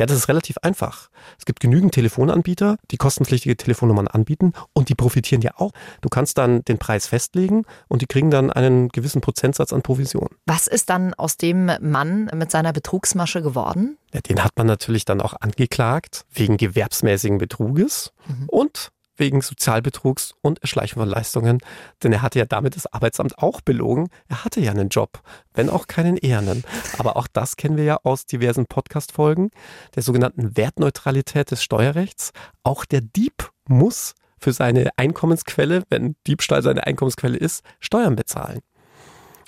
Ja, 0.03 0.07
das 0.07 0.17
ist 0.17 0.27
relativ 0.29 0.59
einfach. 0.63 1.11
Es 1.39 1.45
gibt 1.45 1.61
genügend 1.61 1.95
Telefonanbieter, 1.95 2.77
die 2.91 2.97
kostenpflichtige 2.97 3.57
Telefonnummern 3.57 4.09
anbieten 4.09 4.53
und 4.73 4.89
die 4.89 4.97
profitieren 4.97 5.43
ja 5.43 5.53
auch. 5.59 5.71
Du 6.01 6.09
kannst 6.09 6.39
dann 6.39 6.65
den 6.65 6.79
Preis 6.79 7.07
festlegen 7.07 7.65
und 7.87 8.03
die 8.03 8.07
kriegen 8.07 8.29
dann 8.29 8.51
einen 8.51 8.89
gewissen 8.89 9.21
Prozentsatz 9.21 9.73
an 9.73 9.83
Provision. 9.83 10.31
Was 10.45 10.67
ist 10.67 10.91
dann 10.91 11.15
aus 11.15 11.37
dem 11.37 11.71
Mann 11.81 12.29
mit 12.35 12.51
seiner 12.51 12.73
Betrugsmasche 12.73 13.43
geworden? 13.43 13.97
Ja, 14.13 14.21
den 14.21 14.43
hat 14.43 14.57
man 14.57 14.67
natürlich 14.67 15.05
dann 15.05 15.21
auch 15.21 15.35
angeklagt 15.39 16.25
wegen 16.33 16.57
gewerbsmäßigen 16.57 17.39
Betruges 17.39 18.13
mhm. 18.27 18.49
und 18.49 18.91
wegen 19.23 19.41
Sozialbetrugs 19.41 20.35
und 20.43 20.59
Erschleichen 20.63 20.99
von 20.99 21.09
Leistungen, 21.09 21.61
denn 22.03 22.13
er 22.13 22.23
hatte 22.23 22.41
ja 22.41 22.45
damit 22.45 22.75
das 22.75 22.93
Arbeitsamt 22.93 23.39
auch 23.39 23.61
belogen. 23.61 24.09
Er 24.27 24.45
hatte 24.45 24.61
ja 24.61 24.73
einen 24.73 24.89
Job, 24.89 25.23
wenn 25.55 25.71
auch 25.71 25.87
keinen 25.87 26.17
ehernen. 26.17 26.65
Aber 26.99 27.17
auch 27.17 27.29
das 27.33 27.57
kennen 27.57 27.77
wir 27.77 27.85
ja 27.85 27.99
aus 28.03 28.27
diversen 28.27 28.67
Podcast-Folgen, 28.67 29.53
der 29.95 30.03
sogenannten 30.03 30.57
Wertneutralität 30.57 31.53
des 31.53 31.63
Steuerrechts. 31.63 32.33
Auch 32.65 32.85
der 32.85 33.01
Dieb 33.01 33.53
muss 33.69 34.15
für 34.41 34.53
seine 34.53 34.91
Einkommensquelle, 34.97 35.85
wenn 35.89 36.17
Diebstahl 36.27 36.63
seine 36.63 36.85
Einkommensquelle 36.85 37.37
ist, 37.39 37.63
Steuern 37.79 38.17
bezahlen. 38.17 38.59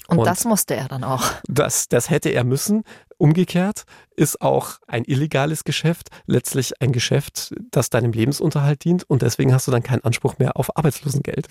Und, 0.06 0.18
und, 0.18 0.26
das 0.26 0.44
musste 0.44 0.76
er 0.76 0.86
dann 0.86 1.02
auch. 1.02 1.24
Das, 1.48 1.88
das 1.88 2.10
hätte 2.10 2.28
er 2.28 2.44
müssen. 2.44 2.84
Umgekehrt 3.18 3.84
ist 4.16 4.40
auch 4.40 4.78
ein 4.86 5.04
illegales 5.04 5.64
Geschäft 5.64 6.08
letztlich 6.26 6.80
ein 6.80 6.92
Geschäft, 6.92 7.54
das 7.70 7.90
deinem 7.90 8.12
Lebensunterhalt 8.12 8.84
dient 8.84 9.04
und 9.04 9.22
deswegen 9.22 9.52
hast 9.52 9.66
du 9.66 9.70
dann 9.70 9.82
keinen 9.82 10.04
Anspruch 10.04 10.38
mehr 10.38 10.56
auf 10.56 10.76
Arbeitslosengeld. 10.76 11.48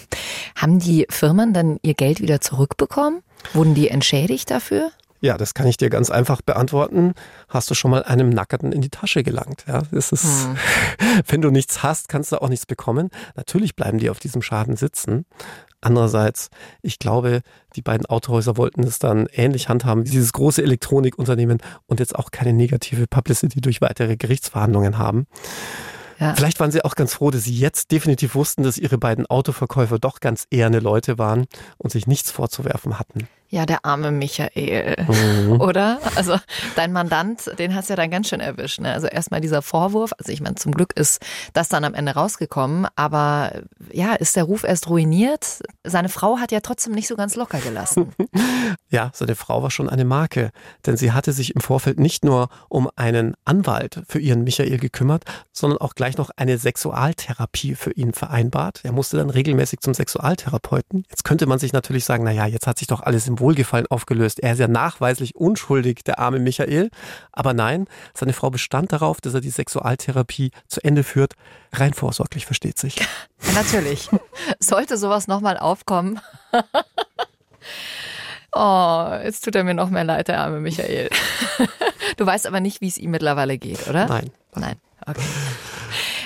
Haben 0.56 0.78
die 0.78 1.06
Firmen 1.10 1.52
dann 1.52 1.78
ihr 1.82 1.94
Geld 1.94 2.20
wieder 2.20 2.40
zurückbekommen? 2.40 3.22
Wurden 3.52 3.74
die 3.74 3.88
entschädigt 3.88 4.50
dafür? 4.50 4.92
Ja, 5.22 5.38
das 5.38 5.54
kann 5.54 5.68
ich 5.68 5.76
dir 5.76 5.88
ganz 5.88 6.10
einfach 6.10 6.42
beantworten. 6.42 7.14
Hast 7.48 7.70
du 7.70 7.74
schon 7.74 7.92
mal 7.92 8.02
einem 8.02 8.28
Nackerten 8.28 8.72
in 8.72 8.80
die 8.80 8.90
Tasche 8.90 9.22
gelangt? 9.22 9.64
Ja, 9.68 9.82
das 9.92 10.10
ist, 10.10 10.24
hm. 10.24 10.56
wenn 11.28 11.40
du 11.40 11.50
nichts 11.50 11.84
hast, 11.84 12.08
kannst 12.08 12.32
du 12.32 12.42
auch 12.42 12.48
nichts 12.48 12.66
bekommen. 12.66 13.08
Natürlich 13.36 13.76
bleiben 13.76 13.98
die 13.98 14.10
auf 14.10 14.18
diesem 14.18 14.42
Schaden 14.42 14.76
sitzen. 14.76 15.24
Andererseits, 15.82 16.48
ich 16.80 17.00
glaube, 17.00 17.42
die 17.74 17.82
beiden 17.82 18.06
Autohäuser 18.06 18.56
wollten 18.56 18.84
es 18.84 19.00
dann 19.00 19.26
ähnlich 19.32 19.68
handhaben 19.68 20.04
dieses 20.04 20.32
große 20.32 20.62
Elektronikunternehmen 20.62 21.58
und 21.86 21.98
jetzt 22.00 22.14
auch 22.14 22.30
keine 22.30 22.52
negative 22.52 23.08
Publicity 23.08 23.60
durch 23.60 23.80
weitere 23.80 24.16
Gerichtsverhandlungen 24.16 24.96
haben. 24.96 25.26
Ja. 26.20 26.34
Vielleicht 26.36 26.60
waren 26.60 26.70
sie 26.70 26.84
auch 26.84 26.94
ganz 26.94 27.14
froh, 27.14 27.32
dass 27.32 27.44
sie 27.44 27.54
jetzt 27.54 27.90
definitiv 27.90 28.36
wussten, 28.36 28.62
dass 28.62 28.78
ihre 28.78 28.96
beiden 28.96 29.26
Autoverkäufer 29.26 29.98
doch 29.98 30.20
ganz 30.20 30.46
eherne 30.52 30.78
Leute 30.78 31.18
waren 31.18 31.46
und 31.78 31.90
sich 31.90 32.06
nichts 32.06 32.30
vorzuwerfen 32.30 33.00
hatten. 33.00 33.26
Ja, 33.52 33.66
der 33.66 33.84
arme 33.84 34.10
Michael, 34.12 34.96
mhm. 35.06 35.60
oder? 35.60 36.00
Also 36.14 36.38
dein 36.74 36.90
Mandant, 36.90 37.50
den 37.58 37.74
hast 37.74 37.90
du 37.90 37.92
ja 37.92 37.96
dann 37.96 38.10
ganz 38.10 38.30
schön 38.30 38.40
erwischt. 38.40 38.80
Ne? 38.80 38.90
Also 38.90 39.08
erstmal 39.08 39.42
dieser 39.42 39.60
Vorwurf, 39.60 40.14
also 40.16 40.32
ich 40.32 40.40
meine, 40.40 40.54
zum 40.54 40.72
Glück 40.72 40.94
ist 40.96 41.20
das 41.52 41.68
dann 41.68 41.84
am 41.84 41.92
Ende 41.92 42.12
rausgekommen, 42.12 42.86
aber 42.96 43.52
ja, 43.92 44.14
ist 44.14 44.36
der 44.36 44.44
Ruf 44.44 44.64
erst 44.64 44.88
ruiniert? 44.88 45.60
Seine 45.84 46.08
Frau 46.08 46.38
hat 46.38 46.50
ja 46.50 46.60
trotzdem 46.60 46.94
nicht 46.94 47.06
so 47.08 47.14
ganz 47.14 47.36
locker 47.36 47.58
gelassen. 47.58 48.14
ja, 48.88 49.10
seine 49.12 49.34
Frau 49.34 49.62
war 49.62 49.70
schon 49.70 49.90
eine 49.90 50.06
Marke, 50.06 50.50
denn 50.86 50.96
sie 50.96 51.12
hatte 51.12 51.34
sich 51.34 51.54
im 51.54 51.60
Vorfeld 51.60 52.00
nicht 52.00 52.24
nur 52.24 52.48
um 52.70 52.88
einen 52.96 53.34
Anwalt 53.44 54.00
für 54.08 54.18
ihren 54.18 54.44
Michael 54.44 54.78
gekümmert, 54.78 55.24
sondern 55.52 55.78
auch 55.78 55.94
gleich 55.94 56.16
noch 56.16 56.30
eine 56.36 56.56
Sexualtherapie 56.56 57.74
für 57.74 57.92
ihn 57.92 58.14
vereinbart. 58.14 58.80
Er 58.82 58.92
musste 58.92 59.18
dann 59.18 59.28
regelmäßig 59.28 59.80
zum 59.80 59.92
Sexualtherapeuten. 59.92 61.04
Jetzt 61.10 61.24
könnte 61.24 61.44
man 61.44 61.58
sich 61.58 61.74
natürlich 61.74 62.06
sagen, 62.06 62.24
naja, 62.24 62.46
jetzt 62.46 62.66
hat 62.66 62.78
sich 62.78 62.88
doch 62.88 63.02
alles 63.02 63.28
im 63.28 63.41
Wohlgefallen 63.42 63.86
aufgelöst. 63.88 64.40
Er 64.40 64.54
ist 64.54 64.58
ja 64.58 64.68
nachweislich 64.68 65.36
unschuldig, 65.36 66.04
der 66.04 66.18
arme 66.18 66.38
Michael. 66.38 66.88
Aber 67.32 67.52
nein, 67.52 67.86
seine 68.14 68.32
Frau 68.32 68.48
bestand 68.48 68.92
darauf, 68.92 69.20
dass 69.20 69.34
er 69.34 69.42
die 69.42 69.50
Sexualtherapie 69.50 70.50
zu 70.66 70.82
Ende 70.82 71.04
führt. 71.04 71.34
Rein 71.74 71.92
vorsorglich, 71.92 72.46
versteht 72.46 72.78
sich. 72.78 72.96
Natürlich. 73.54 74.08
Sollte 74.58 74.96
sowas 74.96 75.28
nochmal 75.28 75.58
aufkommen. 75.58 76.20
Oh, 78.54 79.08
jetzt 79.22 79.44
tut 79.44 79.54
er 79.56 79.64
mir 79.64 79.72
noch 79.72 79.88
mehr 79.88 80.04
leid, 80.04 80.28
der 80.28 80.40
arme 80.40 80.60
Michael. 80.60 81.08
Du 82.18 82.26
weißt 82.26 82.46
aber 82.46 82.60
nicht, 82.60 82.82
wie 82.82 82.88
es 82.88 82.98
ihm 82.98 83.10
mittlerweile 83.10 83.56
geht, 83.56 83.88
oder? 83.88 84.06
Nein. 84.06 84.30
Nein. 84.54 84.76
Okay. 85.06 85.22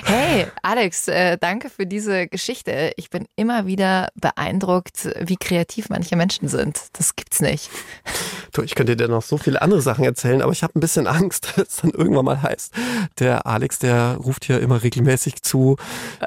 Hey, 0.07 0.47
Alex, 0.61 1.09
äh, 1.09 1.37
danke 1.37 1.69
für 1.69 1.85
diese 1.85 2.27
Geschichte. 2.27 2.93
Ich 2.95 3.09
bin 3.09 3.27
immer 3.35 3.65
wieder 3.65 4.07
beeindruckt, 4.15 5.09
wie 5.19 5.35
kreativ 5.35 5.89
manche 5.89 6.15
Menschen 6.15 6.47
sind. 6.47 6.79
Das 6.93 7.17
gibt's 7.17 7.41
nicht. 7.41 7.69
Du, 8.53 8.61
ich 8.61 8.75
könnte 8.75 8.95
dir 8.95 9.09
noch 9.09 9.21
so 9.21 9.37
viele 9.37 9.61
andere 9.61 9.81
Sachen 9.81 10.05
erzählen, 10.05 10.41
aber 10.41 10.53
ich 10.53 10.63
habe 10.63 10.79
ein 10.79 10.79
bisschen 10.79 11.07
Angst, 11.07 11.51
dass 11.57 11.67
es 11.67 11.75
dann 11.81 11.91
irgendwann 11.91 12.23
mal 12.23 12.41
heißt, 12.41 12.73
der 13.19 13.45
Alex, 13.45 13.79
der 13.79 14.15
ruft 14.15 14.45
hier 14.45 14.61
immer 14.61 14.81
regelmäßig 14.81 15.41
zu 15.41 15.75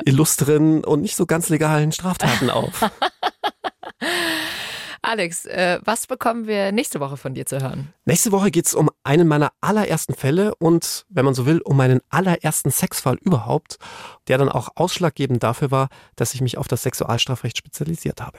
illustren 0.04 0.84
und 0.84 1.00
nicht 1.00 1.16
so 1.16 1.24
ganz 1.24 1.48
legalen 1.48 1.90
Straftaten 1.90 2.50
auf. 2.50 2.90
Alex, 5.02 5.46
äh, 5.46 5.80
was 5.84 6.06
bekommen 6.06 6.46
wir 6.46 6.72
nächste 6.72 7.00
Woche 7.00 7.16
von 7.16 7.32
dir 7.32 7.46
zu 7.46 7.60
hören? 7.60 7.94
Nächste 8.04 8.32
Woche 8.32 8.50
geht 8.50 8.66
es 8.66 8.74
um 8.74 8.90
einen 9.02 9.26
meiner 9.26 9.50
allerersten 9.60 10.14
Fälle 10.14 10.54
und, 10.56 11.06
wenn 11.08 11.24
man 11.24 11.34
so 11.34 11.46
will, 11.46 11.60
um 11.62 11.76
meinen 11.76 12.00
allerersten 12.10 12.70
Sexfall 12.70 13.16
überhaupt, 13.22 13.78
der 14.28 14.36
dann 14.36 14.50
auch 14.50 14.68
ausschlaggebend 14.74 15.42
dafür 15.42 15.70
war, 15.70 15.88
dass 16.16 16.34
ich 16.34 16.42
mich 16.42 16.58
auf 16.58 16.68
das 16.68 16.82
Sexualstrafrecht 16.82 17.56
spezialisiert 17.56 18.20
habe. 18.20 18.38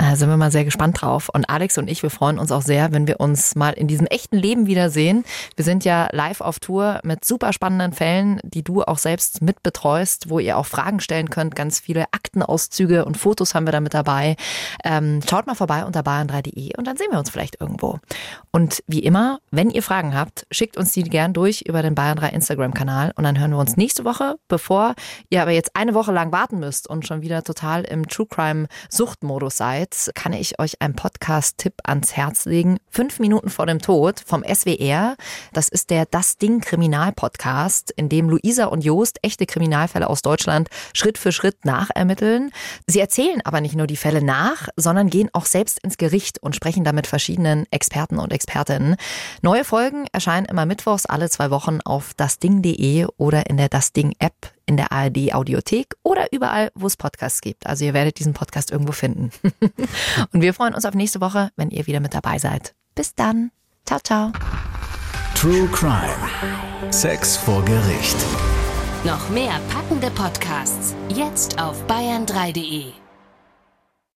Da 0.00 0.16
sind 0.16 0.30
wir 0.30 0.38
mal 0.38 0.50
sehr 0.50 0.64
gespannt 0.64 1.02
drauf. 1.02 1.28
Und 1.28 1.50
Alex 1.50 1.76
und 1.76 1.86
ich, 1.86 2.02
wir 2.02 2.08
freuen 2.08 2.38
uns 2.38 2.50
auch 2.52 2.62
sehr, 2.62 2.90
wenn 2.90 3.06
wir 3.06 3.20
uns 3.20 3.54
mal 3.54 3.72
in 3.72 3.86
diesem 3.86 4.06
echten 4.06 4.38
Leben 4.38 4.66
wiedersehen. 4.66 5.24
Wir 5.56 5.64
sind 5.64 5.84
ja 5.84 6.08
live 6.12 6.40
auf 6.40 6.58
Tour 6.58 7.00
mit 7.04 7.22
super 7.22 7.52
spannenden 7.52 7.92
Fällen, 7.92 8.40
die 8.42 8.62
du 8.62 8.82
auch 8.82 8.96
selbst 8.96 9.42
mitbetreust, 9.42 10.30
wo 10.30 10.38
ihr 10.38 10.56
auch 10.56 10.64
Fragen 10.64 11.00
stellen 11.00 11.28
könnt. 11.28 11.54
Ganz 11.54 11.80
viele 11.80 12.06
Aktenauszüge 12.12 13.04
und 13.04 13.18
Fotos 13.18 13.54
haben 13.54 13.66
wir 13.66 13.72
da 13.72 13.80
mit 13.80 13.92
dabei. 13.92 14.36
Ähm, 14.84 15.20
schaut 15.28 15.46
mal 15.46 15.54
vorbei 15.54 15.84
unter 15.84 16.00
bayern3.de 16.00 16.78
und 16.78 16.86
dann 16.86 16.96
sehen 16.96 17.08
wir 17.10 17.18
uns 17.18 17.28
vielleicht 17.28 17.60
irgendwo. 17.60 17.98
Und 18.52 18.82
wie 18.86 19.00
immer, 19.00 19.40
wenn 19.50 19.68
ihr 19.68 19.82
Fragen 19.82 20.14
habt, 20.14 20.46
schickt 20.50 20.78
uns 20.78 20.92
die 20.92 21.02
gern 21.02 21.34
durch 21.34 21.60
über 21.66 21.82
den 21.82 21.94
Bayern 21.94 22.16
3 22.16 22.30
Instagram-Kanal 22.30 23.12
und 23.16 23.24
dann 23.24 23.38
hören 23.38 23.50
wir 23.50 23.58
uns 23.58 23.76
nächste 23.76 24.06
Woche, 24.06 24.36
bevor 24.48 24.94
ihr 25.28 25.42
aber 25.42 25.50
jetzt 25.50 25.76
eine 25.76 25.92
Woche 25.92 26.10
lang 26.10 26.32
warten 26.32 26.58
müsst 26.58 26.88
und 26.88 27.06
schon 27.06 27.20
wieder 27.20 27.42
total 27.42 27.84
im 27.84 28.08
True 28.08 28.26
Crime 28.26 28.66
Suchtmodus 28.88 29.58
seid 29.58 29.89
Jetzt 29.92 30.14
kann 30.14 30.32
ich 30.32 30.60
euch 30.60 30.80
einen 30.80 30.94
Podcast-Tipp 30.94 31.74
ans 31.82 32.16
Herz 32.16 32.44
legen. 32.44 32.78
Fünf 32.90 33.18
Minuten 33.18 33.50
vor 33.50 33.66
dem 33.66 33.80
Tod 33.80 34.22
vom 34.24 34.44
SWR. 34.44 35.16
Das 35.52 35.68
ist 35.68 35.90
der 35.90 36.06
Das 36.06 36.38
Ding 36.38 36.60
Kriminal-Podcast, 36.60 37.90
in 37.96 38.08
dem 38.08 38.30
Luisa 38.30 38.66
und 38.66 38.84
Joost 38.84 39.18
echte 39.22 39.46
Kriminalfälle 39.46 40.08
aus 40.08 40.22
Deutschland 40.22 40.68
Schritt 40.94 41.18
für 41.18 41.32
Schritt 41.32 41.64
nachermitteln. 41.64 42.52
Sie 42.86 43.00
erzählen 43.00 43.40
aber 43.44 43.60
nicht 43.60 43.74
nur 43.74 43.88
die 43.88 43.96
Fälle 43.96 44.22
nach, 44.22 44.68
sondern 44.76 45.10
gehen 45.10 45.28
auch 45.32 45.46
selbst 45.46 45.80
ins 45.82 45.98
Gericht 45.98 46.40
und 46.40 46.54
sprechen 46.54 46.84
da 46.84 46.92
mit 46.92 47.08
verschiedenen 47.08 47.66
Experten 47.72 48.20
und 48.20 48.32
Expertinnen. 48.32 48.94
Neue 49.42 49.64
Folgen 49.64 50.06
erscheinen 50.12 50.46
immer 50.46 50.66
mittwochs 50.66 51.04
alle 51.04 51.28
zwei 51.30 51.50
Wochen 51.50 51.80
auf 51.84 52.14
dasding.de 52.14 53.08
oder 53.16 53.50
in 53.50 53.56
der 53.56 53.68
Das 53.68 53.92
Ding 53.92 54.14
App 54.20 54.52
in 54.70 54.76
der 54.76 54.92
ARD 54.92 55.34
Audiothek 55.34 55.96
oder 56.04 56.32
überall, 56.32 56.70
wo 56.76 56.86
es 56.86 56.96
Podcasts 56.96 57.40
gibt. 57.40 57.66
Also 57.66 57.84
ihr 57.84 57.92
werdet 57.92 58.20
diesen 58.20 58.34
Podcast 58.34 58.70
irgendwo 58.70 58.92
finden. 58.92 59.32
Und 60.32 60.42
wir 60.42 60.54
freuen 60.54 60.74
uns 60.74 60.84
auf 60.84 60.94
nächste 60.94 61.20
Woche, 61.20 61.50
wenn 61.56 61.70
ihr 61.70 61.88
wieder 61.88 61.98
mit 61.98 62.14
dabei 62.14 62.38
seid. 62.38 62.72
Bis 62.94 63.16
dann. 63.16 63.50
Ciao, 63.84 63.98
ciao. 63.98 64.30
True 65.34 65.66
Crime. 65.72 66.92
Sex 66.92 67.36
vor 67.36 67.64
Gericht. 67.64 68.16
Noch 69.04 69.28
mehr 69.30 69.58
packende 69.70 70.10
Podcasts. 70.10 70.94
Jetzt 71.08 71.60
auf 71.60 71.84
bayern3.de. 71.86 73.09